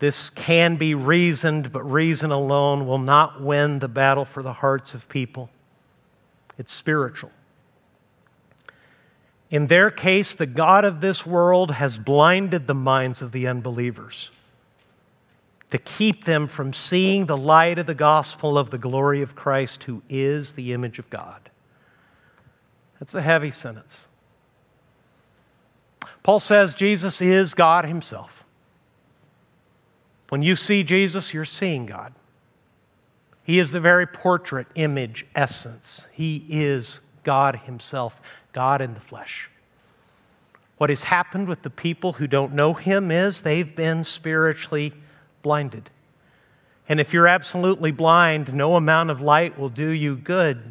This 0.00 0.30
can 0.30 0.76
be 0.76 0.94
reasoned, 0.94 1.72
but 1.72 1.82
reason 1.84 2.32
alone 2.32 2.86
will 2.86 2.98
not 2.98 3.42
win 3.42 3.78
the 3.78 3.88
battle 3.88 4.24
for 4.24 4.42
the 4.42 4.52
hearts 4.52 4.94
of 4.94 5.08
people. 5.08 5.50
It's 6.58 6.72
spiritual. 6.72 7.30
In 9.50 9.66
their 9.66 9.90
case, 9.90 10.34
the 10.34 10.46
God 10.46 10.84
of 10.84 11.00
this 11.00 11.26
world 11.26 11.70
has 11.70 11.98
blinded 11.98 12.66
the 12.66 12.74
minds 12.74 13.20
of 13.20 13.30
the 13.30 13.46
unbelievers 13.46 14.30
to 15.70 15.78
keep 15.78 16.24
them 16.24 16.48
from 16.48 16.72
seeing 16.72 17.26
the 17.26 17.36
light 17.36 17.78
of 17.78 17.86
the 17.86 17.94
gospel 17.94 18.56
of 18.56 18.70
the 18.70 18.78
glory 18.78 19.22
of 19.22 19.34
Christ, 19.34 19.84
who 19.84 20.02
is 20.08 20.52
the 20.52 20.72
image 20.72 20.98
of 20.98 21.08
God. 21.10 21.50
That's 22.98 23.14
a 23.14 23.22
heavy 23.22 23.50
sentence. 23.50 24.06
Paul 26.22 26.40
says 26.40 26.74
Jesus 26.74 27.20
is 27.20 27.54
God 27.54 27.84
Himself. 27.84 28.39
When 30.30 30.42
you 30.42 30.56
see 30.56 30.84
Jesus, 30.84 31.34
you're 31.34 31.44
seeing 31.44 31.86
God. 31.86 32.14
He 33.42 33.58
is 33.58 33.72
the 33.72 33.80
very 33.80 34.06
portrait, 34.06 34.68
image, 34.76 35.26
essence. 35.34 36.06
He 36.12 36.46
is 36.48 37.00
God 37.24 37.56
Himself, 37.56 38.14
God 38.52 38.80
in 38.80 38.94
the 38.94 39.00
flesh. 39.00 39.50
What 40.78 40.88
has 40.88 41.02
happened 41.02 41.48
with 41.48 41.62
the 41.62 41.70
people 41.70 42.12
who 42.12 42.28
don't 42.28 42.54
know 42.54 42.72
Him 42.72 43.10
is 43.10 43.42
they've 43.42 43.74
been 43.74 44.04
spiritually 44.04 44.92
blinded. 45.42 45.90
And 46.88 47.00
if 47.00 47.12
you're 47.12 47.26
absolutely 47.26 47.90
blind, 47.90 48.54
no 48.54 48.76
amount 48.76 49.10
of 49.10 49.20
light 49.20 49.58
will 49.58 49.68
do 49.68 49.88
you 49.88 50.14
good. 50.14 50.62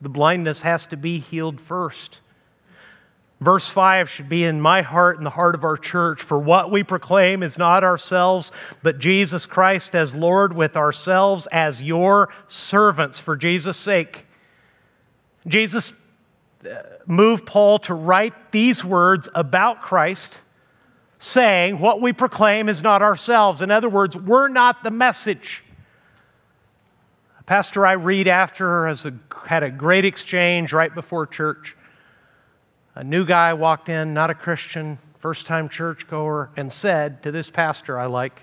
The 0.00 0.08
blindness 0.08 0.60
has 0.62 0.86
to 0.86 0.96
be 0.96 1.20
healed 1.20 1.60
first. 1.60 2.18
Verse 3.40 3.68
5 3.68 4.10
should 4.10 4.28
be 4.28 4.44
in 4.44 4.60
my 4.60 4.82
heart 4.82 5.18
and 5.18 5.24
the 5.24 5.30
heart 5.30 5.54
of 5.54 5.62
our 5.62 5.76
church. 5.76 6.22
For 6.22 6.38
what 6.38 6.72
we 6.72 6.82
proclaim 6.82 7.44
is 7.44 7.56
not 7.56 7.84
ourselves, 7.84 8.50
but 8.82 8.98
Jesus 8.98 9.46
Christ 9.46 9.94
as 9.94 10.14
Lord, 10.14 10.52
with 10.52 10.76
ourselves 10.76 11.46
as 11.52 11.80
your 11.80 12.30
servants 12.48 13.18
for 13.18 13.36
Jesus' 13.36 13.76
sake. 13.76 14.26
Jesus 15.46 15.92
uh, 16.68 16.74
moved 17.06 17.46
Paul 17.46 17.78
to 17.80 17.94
write 17.94 18.50
these 18.50 18.84
words 18.84 19.28
about 19.34 19.82
Christ 19.82 20.40
saying 21.20 21.78
what 21.78 22.00
we 22.00 22.12
proclaim 22.12 22.68
is 22.68 22.82
not 22.82 23.02
ourselves. 23.02 23.62
In 23.62 23.70
other 23.70 23.88
words, 23.88 24.16
we're 24.16 24.48
not 24.48 24.82
the 24.82 24.90
message. 24.90 25.62
A 27.38 27.42
pastor 27.44 27.86
I 27.86 27.92
read 27.92 28.26
after 28.26 28.88
has 28.88 29.06
a, 29.06 29.14
had 29.46 29.62
a 29.62 29.70
great 29.70 30.04
exchange 30.04 30.72
right 30.72 30.94
before 30.94 31.26
church. 31.26 31.76
A 32.98 33.04
new 33.04 33.24
guy 33.24 33.54
walked 33.54 33.88
in, 33.88 34.12
not 34.12 34.28
a 34.28 34.34
Christian, 34.34 34.98
first 35.20 35.46
time 35.46 35.68
churchgoer, 35.68 36.50
and 36.56 36.72
said 36.72 37.22
to 37.22 37.30
this 37.30 37.48
pastor 37.48 37.96
I 37.96 38.06
like, 38.06 38.42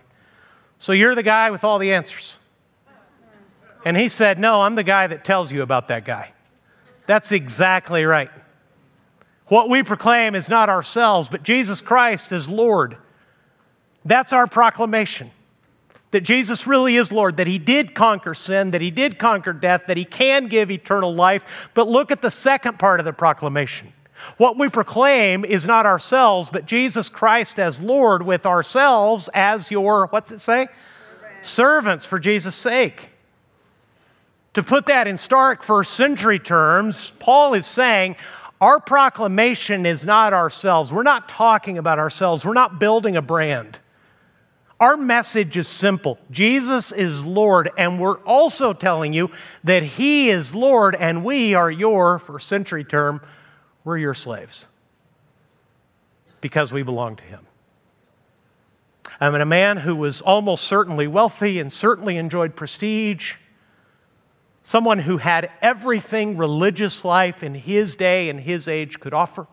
So 0.79 0.93
you're 0.93 1.13
the 1.13 1.23
guy 1.23 1.51
with 1.51 1.65
all 1.65 1.77
the 1.77 1.91
answers? 1.91 2.37
And 3.83 3.97
he 3.97 4.07
said, 4.07 4.39
No, 4.39 4.61
I'm 4.61 4.75
the 4.75 4.83
guy 4.83 5.07
that 5.07 5.25
tells 5.25 5.51
you 5.51 5.61
about 5.61 5.89
that 5.89 6.05
guy. 6.05 6.31
That's 7.05 7.33
exactly 7.33 8.05
right. 8.05 8.29
What 9.47 9.69
we 9.69 9.83
proclaim 9.83 10.35
is 10.35 10.47
not 10.47 10.69
ourselves, 10.69 11.27
but 11.27 11.43
Jesus 11.43 11.81
Christ 11.81 12.31
is 12.31 12.47
Lord. 12.47 12.95
That's 14.05 14.31
our 14.31 14.47
proclamation. 14.47 15.31
That 16.11 16.21
Jesus 16.21 16.65
really 16.65 16.95
is 16.95 17.11
Lord, 17.11 17.35
that 17.37 17.47
He 17.47 17.59
did 17.59 17.93
conquer 17.93 18.33
sin, 18.33 18.71
that 18.71 18.79
He 18.79 18.89
did 18.89 19.19
conquer 19.19 19.51
death, 19.51 19.81
that 19.87 19.97
He 19.97 20.05
can 20.05 20.47
give 20.47 20.71
eternal 20.71 21.13
life. 21.13 21.43
But 21.73 21.89
look 21.89 22.09
at 22.09 22.21
the 22.21 22.31
second 22.31 22.79
part 22.79 23.01
of 23.01 23.05
the 23.05 23.11
proclamation. 23.11 23.91
What 24.37 24.57
we 24.57 24.69
proclaim 24.69 25.45
is 25.45 25.65
not 25.65 25.85
ourselves, 25.85 26.49
but 26.51 26.65
Jesus 26.65 27.09
Christ 27.09 27.59
as 27.59 27.81
Lord, 27.81 28.23
with 28.23 28.45
ourselves 28.45 29.29
as 29.33 29.71
your, 29.71 30.07
what's 30.07 30.31
it 30.31 30.41
say? 30.41 30.67
Servants, 31.41 32.05
for 32.05 32.19
Jesus' 32.19 32.55
sake. 32.55 33.09
To 34.55 34.63
put 34.63 34.85
that 34.87 35.07
in 35.07 35.17
stark 35.17 35.63
first 35.63 35.93
century 35.93 36.39
terms, 36.39 37.11
Paul 37.19 37.53
is 37.53 37.65
saying, 37.65 38.15
our 38.61 38.79
proclamation 38.79 39.85
is 39.85 40.05
not 40.05 40.33
ourselves. 40.33 40.91
We're 40.91 41.03
not 41.03 41.27
talking 41.27 41.77
about 41.77 41.99
ourselves. 41.99 42.45
We're 42.45 42.53
not 42.53 42.79
building 42.79 43.17
a 43.17 43.21
brand. 43.21 43.79
Our 44.79 44.97
message 44.97 45.55
is 45.55 45.67
simple 45.67 46.17
Jesus 46.31 46.91
is 46.91 47.25
Lord, 47.25 47.69
and 47.77 47.99
we're 47.99 48.19
also 48.19 48.73
telling 48.73 49.13
you 49.13 49.31
that 49.63 49.83
He 49.83 50.29
is 50.29 50.53
Lord, 50.53 50.95
and 50.95 51.23
we 51.23 51.53
are 51.53 51.71
your, 51.71 52.19
for 52.19 52.39
century 52.39 52.83
term, 52.83 53.21
we're 53.85 53.97
your 53.97 54.13
slaves 54.13 54.65
because 56.41 56.73
we 56.73 56.83
belong 56.83 57.15
to 57.15 57.23
Him. 57.23 57.47
I 59.21 59.29
mean, 59.29 59.39
a 59.39 59.45
man 59.45 59.77
who 59.77 59.95
was 59.95 60.19
almost 60.19 60.65
certainly 60.65 61.07
wealthy 61.07 61.61
and 61.61 61.71
certainly 61.71 62.17
enjoyed 62.17 62.55
prestige 62.55 63.35
someone 64.65 64.97
who 64.97 65.17
had 65.17 65.49
everything 65.61 66.35
religious 66.37 67.05
life 67.05 67.43
in 67.43 67.53
his 67.53 67.95
day 67.95 68.29
and 68.29 68.39
his 68.39 68.67
age 68.67 68.99
could 68.99 69.13
offer, 69.13 69.47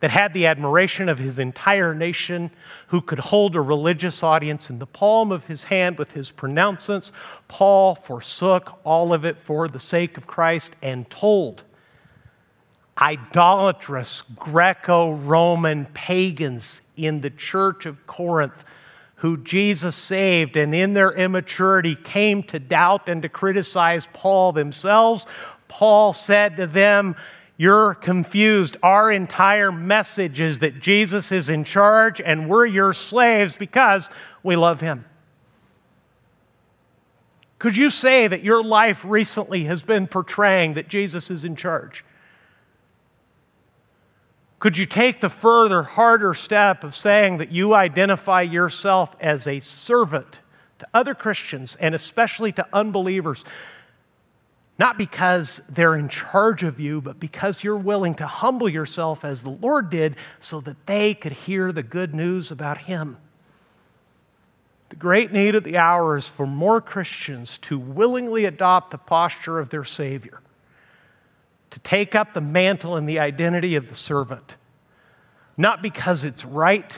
that 0.00 0.10
had 0.10 0.32
the 0.32 0.46
admiration 0.46 1.08
of 1.08 1.18
his 1.18 1.40
entire 1.40 1.92
nation, 1.92 2.48
who 2.86 3.00
could 3.00 3.18
hold 3.18 3.56
a 3.56 3.60
religious 3.60 4.22
audience 4.22 4.70
in 4.70 4.78
the 4.78 4.86
palm 4.86 5.32
of 5.32 5.44
his 5.44 5.64
hand 5.64 5.98
with 5.98 6.12
his 6.12 6.30
pronouncements. 6.30 7.10
Paul 7.48 7.96
forsook 7.96 8.78
all 8.84 9.12
of 9.12 9.24
it 9.24 9.36
for 9.42 9.66
the 9.66 9.80
sake 9.80 10.16
of 10.16 10.24
Christ 10.24 10.76
and 10.82 11.10
told 11.10 11.64
idolatrous 13.00 14.22
Greco 14.36 15.12
Roman 15.12 15.86
pagans 15.94 16.80
in 16.96 17.20
the 17.20 17.30
church 17.30 17.86
of 17.86 18.06
Corinth 18.06 18.64
who 19.18 19.36
Jesus 19.38 19.96
saved 19.96 20.56
and 20.56 20.72
in 20.72 20.92
their 20.92 21.10
immaturity 21.12 21.96
came 21.96 22.42
to 22.44 22.60
doubt 22.60 23.08
and 23.08 23.20
to 23.22 23.28
criticize 23.28 24.06
Paul 24.12 24.52
themselves, 24.52 25.26
Paul 25.66 26.12
said 26.12 26.56
to 26.56 26.68
them, 26.68 27.16
You're 27.56 27.94
confused. 27.94 28.76
Our 28.80 29.10
entire 29.10 29.72
message 29.72 30.40
is 30.40 30.60
that 30.60 30.78
Jesus 30.78 31.32
is 31.32 31.48
in 31.48 31.64
charge 31.64 32.20
and 32.20 32.48
we're 32.48 32.66
your 32.66 32.92
slaves 32.92 33.56
because 33.56 34.08
we 34.44 34.54
love 34.54 34.80
him. 34.80 35.04
Could 37.58 37.76
you 37.76 37.90
say 37.90 38.28
that 38.28 38.44
your 38.44 38.62
life 38.62 39.04
recently 39.04 39.64
has 39.64 39.82
been 39.82 40.06
portraying 40.06 40.74
that 40.74 40.86
Jesus 40.86 41.28
is 41.28 41.44
in 41.44 41.56
charge? 41.56 42.04
Could 44.60 44.76
you 44.76 44.86
take 44.86 45.20
the 45.20 45.28
further, 45.28 45.84
harder 45.84 46.34
step 46.34 46.82
of 46.82 46.96
saying 46.96 47.38
that 47.38 47.52
you 47.52 47.74
identify 47.74 48.42
yourself 48.42 49.14
as 49.20 49.46
a 49.46 49.60
servant 49.60 50.40
to 50.80 50.88
other 50.92 51.14
Christians 51.14 51.76
and 51.76 51.94
especially 51.94 52.50
to 52.52 52.66
unbelievers? 52.72 53.44
Not 54.76 54.98
because 54.98 55.60
they're 55.68 55.96
in 55.96 56.08
charge 56.08 56.64
of 56.64 56.80
you, 56.80 57.00
but 57.00 57.20
because 57.20 57.62
you're 57.62 57.76
willing 57.76 58.14
to 58.16 58.26
humble 58.26 58.68
yourself 58.68 59.24
as 59.24 59.42
the 59.42 59.50
Lord 59.50 59.90
did 59.90 60.16
so 60.40 60.60
that 60.62 60.86
they 60.86 61.14
could 61.14 61.32
hear 61.32 61.72
the 61.72 61.82
good 61.82 62.14
news 62.14 62.50
about 62.50 62.78
Him. 62.78 63.16
The 64.88 64.96
great 64.96 65.32
need 65.32 65.54
of 65.54 65.64
the 65.64 65.76
hour 65.76 66.16
is 66.16 66.26
for 66.26 66.46
more 66.46 66.80
Christians 66.80 67.58
to 67.58 67.78
willingly 67.78 68.46
adopt 68.46 68.90
the 68.90 68.98
posture 68.98 69.60
of 69.60 69.68
their 69.68 69.84
Savior 69.84 70.40
to 71.70 71.78
take 71.80 72.14
up 72.14 72.34
the 72.34 72.40
mantle 72.40 72.96
and 72.96 73.08
the 73.08 73.18
identity 73.18 73.76
of 73.76 73.88
the 73.88 73.94
servant. 73.94 74.56
Not 75.56 75.82
because 75.82 76.24
it's 76.24 76.44
right 76.44 76.96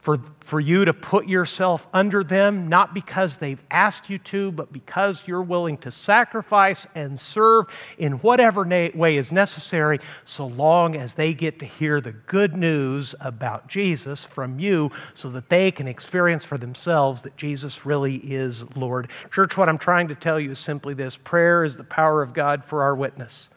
for, 0.00 0.18
for 0.40 0.60
you 0.60 0.84
to 0.84 0.94
put 0.94 1.26
yourself 1.26 1.86
under 1.92 2.22
them, 2.22 2.68
not 2.68 2.94
because 2.94 3.36
they've 3.36 3.62
asked 3.70 4.08
you 4.08 4.18
to, 4.18 4.52
but 4.52 4.72
because 4.72 5.24
you're 5.26 5.42
willing 5.42 5.76
to 5.78 5.90
sacrifice 5.90 6.86
and 6.94 7.18
serve 7.18 7.66
in 7.98 8.12
whatever 8.14 8.64
na- 8.64 8.88
way 8.94 9.16
is 9.16 9.32
necessary, 9.32 9.98
so 10.24 10.46
long 10.46 10.96
as 10.96 11.14
they 11.14 11.34
get 11.34 11.58
to 11.58 11.66
hear 11.66 12.00
the 12.00 12.12
good 12.12 12.56
news 12.56 13.14
about 13.20 13.66
Jesus 13.66 14.24
from 14.24 14.58
you, 14.60 14.90
so 15.14 15.28
that 15.30 15.48
they 15.48 15.70
can 15.72 15.88
experience 15.88 16.44
for 16.44 16.58
themselves 16.58 17.20
that 17.22 17.36
Jesus 17.36 17.84
really 17.84 18.16
is 18.18 18.64
Lord. 18.76 19.08
Church, 19.32 19.56
what 19.56 19.68
I'm 19.68 19.78
trying 19.78 20.08
to 20.08 20.14
tell 20.14 20.38
you 20.38 20.52
is 20.52 20.60
simply 20.60 20.94
this 20.94 21.16
prayer 21.16 21.64
is 21.64 21.76
the 21.76 21.84
power 21.84 22.22
of 22.22 22.32
God 22.32 22.64
for 22.64 22.82
our 22.82 22.94
witness. 22.94 23.50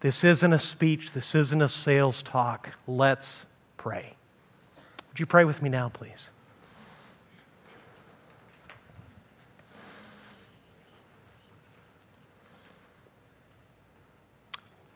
This 0.00 0.22
isn't 0.22 0.52
a 0.52 0.58
speech, 0.58 1.12
this 1.12 1.34
isn't 1.34 1.62
a 1.62 1.68
sales 1.68 2.22
talk. 2.22 2.70
Let's 2.86 3.46
pray. 3.78 4.17
Would 5.18 5.22
you 5.22 5.26
pray 5.26 5.44
with 5.44 5.60
me 5.60 5.68
now, 5.68 5.88
please? 5.88 6.30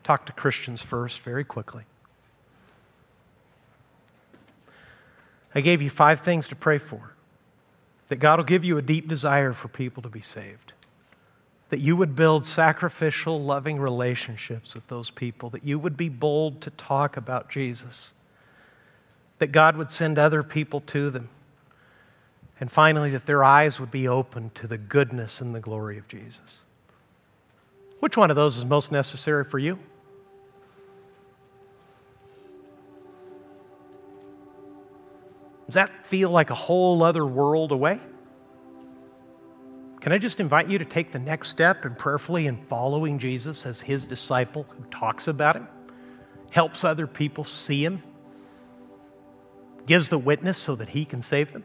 Talk 0.05 0.25
to 0.27 0.31
Christians 0.31 0.81
first, 0.81 1.19
very 1.23 1.43
quickly. 1.43 1.83
I 5.53 5.59
gave 5.59 5.81
you 5.81 5.89
five 5.89 6.21
things 6.21 6.47
to 6.47 6.55
pray 6.55 6.77
for 6.77 7.11
that 8.07 8.15
God 8.15 8.39
will 8.39 8.45
give 8.45 8.63
you 8.63 8.77
a 8.77 8.81
deep 8.81 9.09
desire 9.09 9.51
for 9.51 9.67
people 9.67 10.03
to 10.03 10.09
be 10.09 10.21
saved 10.21 10.71
that 11.69 11.79
you 11.79 11.97
would 11.97 12.15
build 12.15 12.45
sacrificial, 12.45 13.43
loving 13.43 13.77
relationships 13.77 14.73
with 14.73 14.87
those 14.87 15.09
people, 15.09 15.49
that 15.49 15.65
you 15.65 15.77
would 15.77 15.97
be 15.97 16.07
bold 16.07 16.61
to 16.61 16.69
talk 16.69 17.17
about 17.17 17.49
Jesus, 17.49 18.13
that 19.39 19.51
God 19.51 19.77
would 19.77 19.91
send 19.91 20.17
other 20.17 20.43
people 20.43 20.81
to 20.81 21.09
them, 21.09 21.29
and 22.59 22.71
finally, 22.71 23.11
that 23.11 23.25
their 23.25 23.43
eyes 23.43 23.79
would 23.79 23.91
be 23.91 24.07
opened 24.07 24.55
to 24.55 24.67
the 24.67 24.77
goodness 24.77 25.41
and 25.41 25.53
the 25.53 25.59
glory 25.59 25.97
of 25.97 26.07
Jesus. 26.07 26.61
Which 27.99 28.15
one 28.15 28.29
of 28.29 28.35
those 28.35 28.57
is 28.57 28.65
most 28.65 28.91
necessary 28.91 29.43
for 29.43 29.59
you? 29.59 29.79
Does 35.65 35.75
that 35.75 36.05
feel 36.07 36.29
like 36.29 36.49
a 36.49 36.55
whole 36.55 37.01
other 37.01 37.25
world 37.25 37.71
away? 37.71 37.99
Can 40.01 40.11
I 40.11 40.17
just 40.17 40.41
invite 40.41 40.67
you 40.67 40.77
to 40.77 40.85
take 40.85 41.13
the 41.13 41.19
next 41.19 41.47
step 41.47 41.85
in 41.85 41.95
prayerfully 41.95 42.47
in 42.47 42.57
following 42.67 43.17
Jesus 43.17 43.65
as 43.65 43.79
his 43.79 44.05
disciple 44.05 44.65
who 44.67 44.83
talks 44.91 45.29
about 45.29 45.55
him, 45.55 45.67
helps 46.51 46.83
other 46.83 47.07
people 47.07 47.45
see 47.45 47.83
him, 47.83 48.03
gives 49.85 50.09
the 50.09 50.17
witness 50.17 50.57
so 50.57 50.75
that 50.75 50.89
he 50.89 51.05
can 51.05 51.21
save 51.21 51.51
them? 51.53 51.63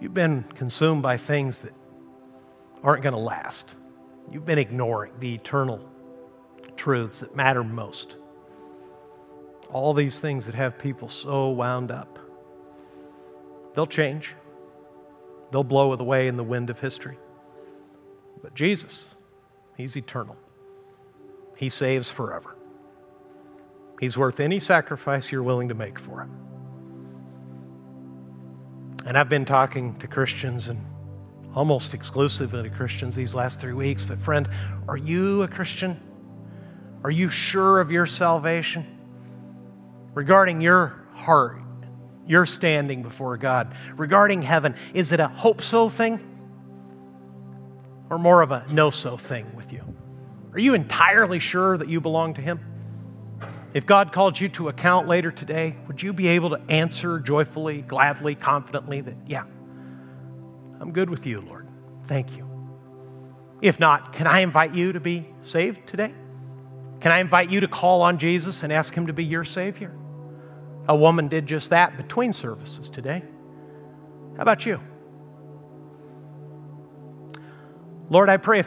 You've 0.00 0.14
been 0.14 0.44
consumed 0.54 1.02
by 1.02 1.16
things 1.16 1.60
that 1.60 1.72
aren't 2.82 3.02
going 3.02 3.14
to 3.14 3.20
last. 3.20 3.74
You've 4.30 4.46
been 4.46 4.58
ignoring 4.58 5.12
the 5.18 5.34
eternal 5.34 5.80
truths 6.76 7.20
that 7.20 7.34
matter 7.34 7.64
most. 7.64 8.16
All 9.72 9.92
these 9.92 10.20
things 10.20 10.46
that 10.46 10.54
have 10.54 10.78
people 10.78 11.08
so 11.08 11.50
wound 11.50 11.90
up. 11.90 12.18
They'll 13.74 13.86
change, 13.86 14.34
they'll 15.52 15.64
blow 15.64 15.92
away 15.92 16.28
in 16.28 16.36
the 16.36 16.44
wind 16.44 16.70
of 16.70 16.80
history. 16.80 17.18
But 18.42 18.54
Jesus, 18.54 19.14
He's 19.76 19.96
eternal, 19.96 20.36
He 21.58 21.70
saves 21.70 22.08
forever. 22.08 22.54
He's 24.00 24.16
worth 24.16 24.38
any 24.38 24.60
sacrifice 24.60 25.32
you're 25.32 25.42
willing 25.42 25.68
to 25.70 25.74
make 25.74 25.98
for 25.98 26.20
Him. 26.22 26.30
And 29.04 29.18
I've 29.18 29.28
been 29.28 29.44
talking 29.44 29.98
to 29.98 30.06
Christians 30.06 30.68
and 30.68 30.80
almost 31.56 31.94
exclusively 31.94 32.62
to 32.62 32.70
Christians 32.70 33.16
these 33.16 33.34
last 33.34 33.60
three 33.60 33.72
weeks. 33.72 34.04
But, 34.04 34.20
friend, 34.20 34.48
are 34.86 34.96
you 34.96 35.42
a 35.42 35.48
Christian? 35.48 36.00
Are 37.02 37.10
you 37.10 37.28
sure 37.28 37.80
of 37.80 37.90
your 37.90 38.06
salvation? 38.06 38.86
Regarding 40.14 40.60
your 40.60 40.94
heart, 41.14 41.60
your 42.24 42.46
standing 42.46 43.02
before 43.02 43.36
God. 43.36 43.74
Regarding 43.96 44.42
heaven, 44.42 44.76
is 44.94 45.10
it 45.10 45.18
a 45.18 45.26
hope 45.26 45.60
so 45.60 45.88
thing 45.88 46.20
or 48.10 48.18
more 48.18 48.42
of 48.42 48.52
a 48.52 48.64
know 48.70 48.90
so 48.90 49.16
thing 49.16 49.52
with 49.56 49.72
you? 49.72 49.82
Are 50.58 50.60
you 50.60 50.74
entirely 50.74 51.38
sure 51.38 51.78
that 51.78 51.88
you 51.88 52.00
belong 52.00 52.34
to 52.34 52.40
Him? 52.40 52.58
If 53.74 53.86
God 53.86 54.12
called 54.12 54.40
you 54.40 54.48
to 54.48 54.66
account 54.66 55.06
later 55.06 55.30
today, 55.30 55.76
would 55.86 56.02
you 56.02 56.12
be 56.12 56.26
able 56.26 56.50
to 56.50 56.60
answer 56.68 57.20
joyfully, 57.20 57.82
gladly, 57.82 58.34
confidently 58.34 59.00
that, 59.02 59.14
yeah, 59.24 59.44
I'm 60.80 60.90
good 60.92 61.10
with 61.10 61.26
you, 61.26 61.42
Lord? 61.42 61.68
Thank 62.08 62.36
you. 62.36 62.44
If 63.62 63.78
not, 63.78 64.12
can 64.12 64.26
I 64.26 64.40
invite 64.40 64.74
you 64.74 64.92
to 64.94 64.98
be 64.98 65.28
saved 65.44 65.86
today? 65.86 66.12
Can 66.98 67.12
I 67.12 67.20
invite 67.20 67.50
you 67.50 67.60
to 67.60 67.68
call 67.68 68.02
on 68.02 68.18
Jesus 68.18 68.64
and 68.64 68.72
ask 68.72 68.92
Him 68.92 69.06
to 69.06 69.12
be 69.12 69.22
your 69.22 69.44
Savior? 69.44 69.92
A 70.88 70.96
woman 70.96 71.28
did 71.28 71.46
just 71.46 71.70
that 71.70 71.96
between 71.96 72.32
services 72.32 72.90
today. 72.90 73.22
How 74.34 74.42
about 74.42 74.66
you? 74.66 74.80
Lord, 78.10 78.28
I 78.28 78.38
pray 78.38 78.58
if 78.58 78.66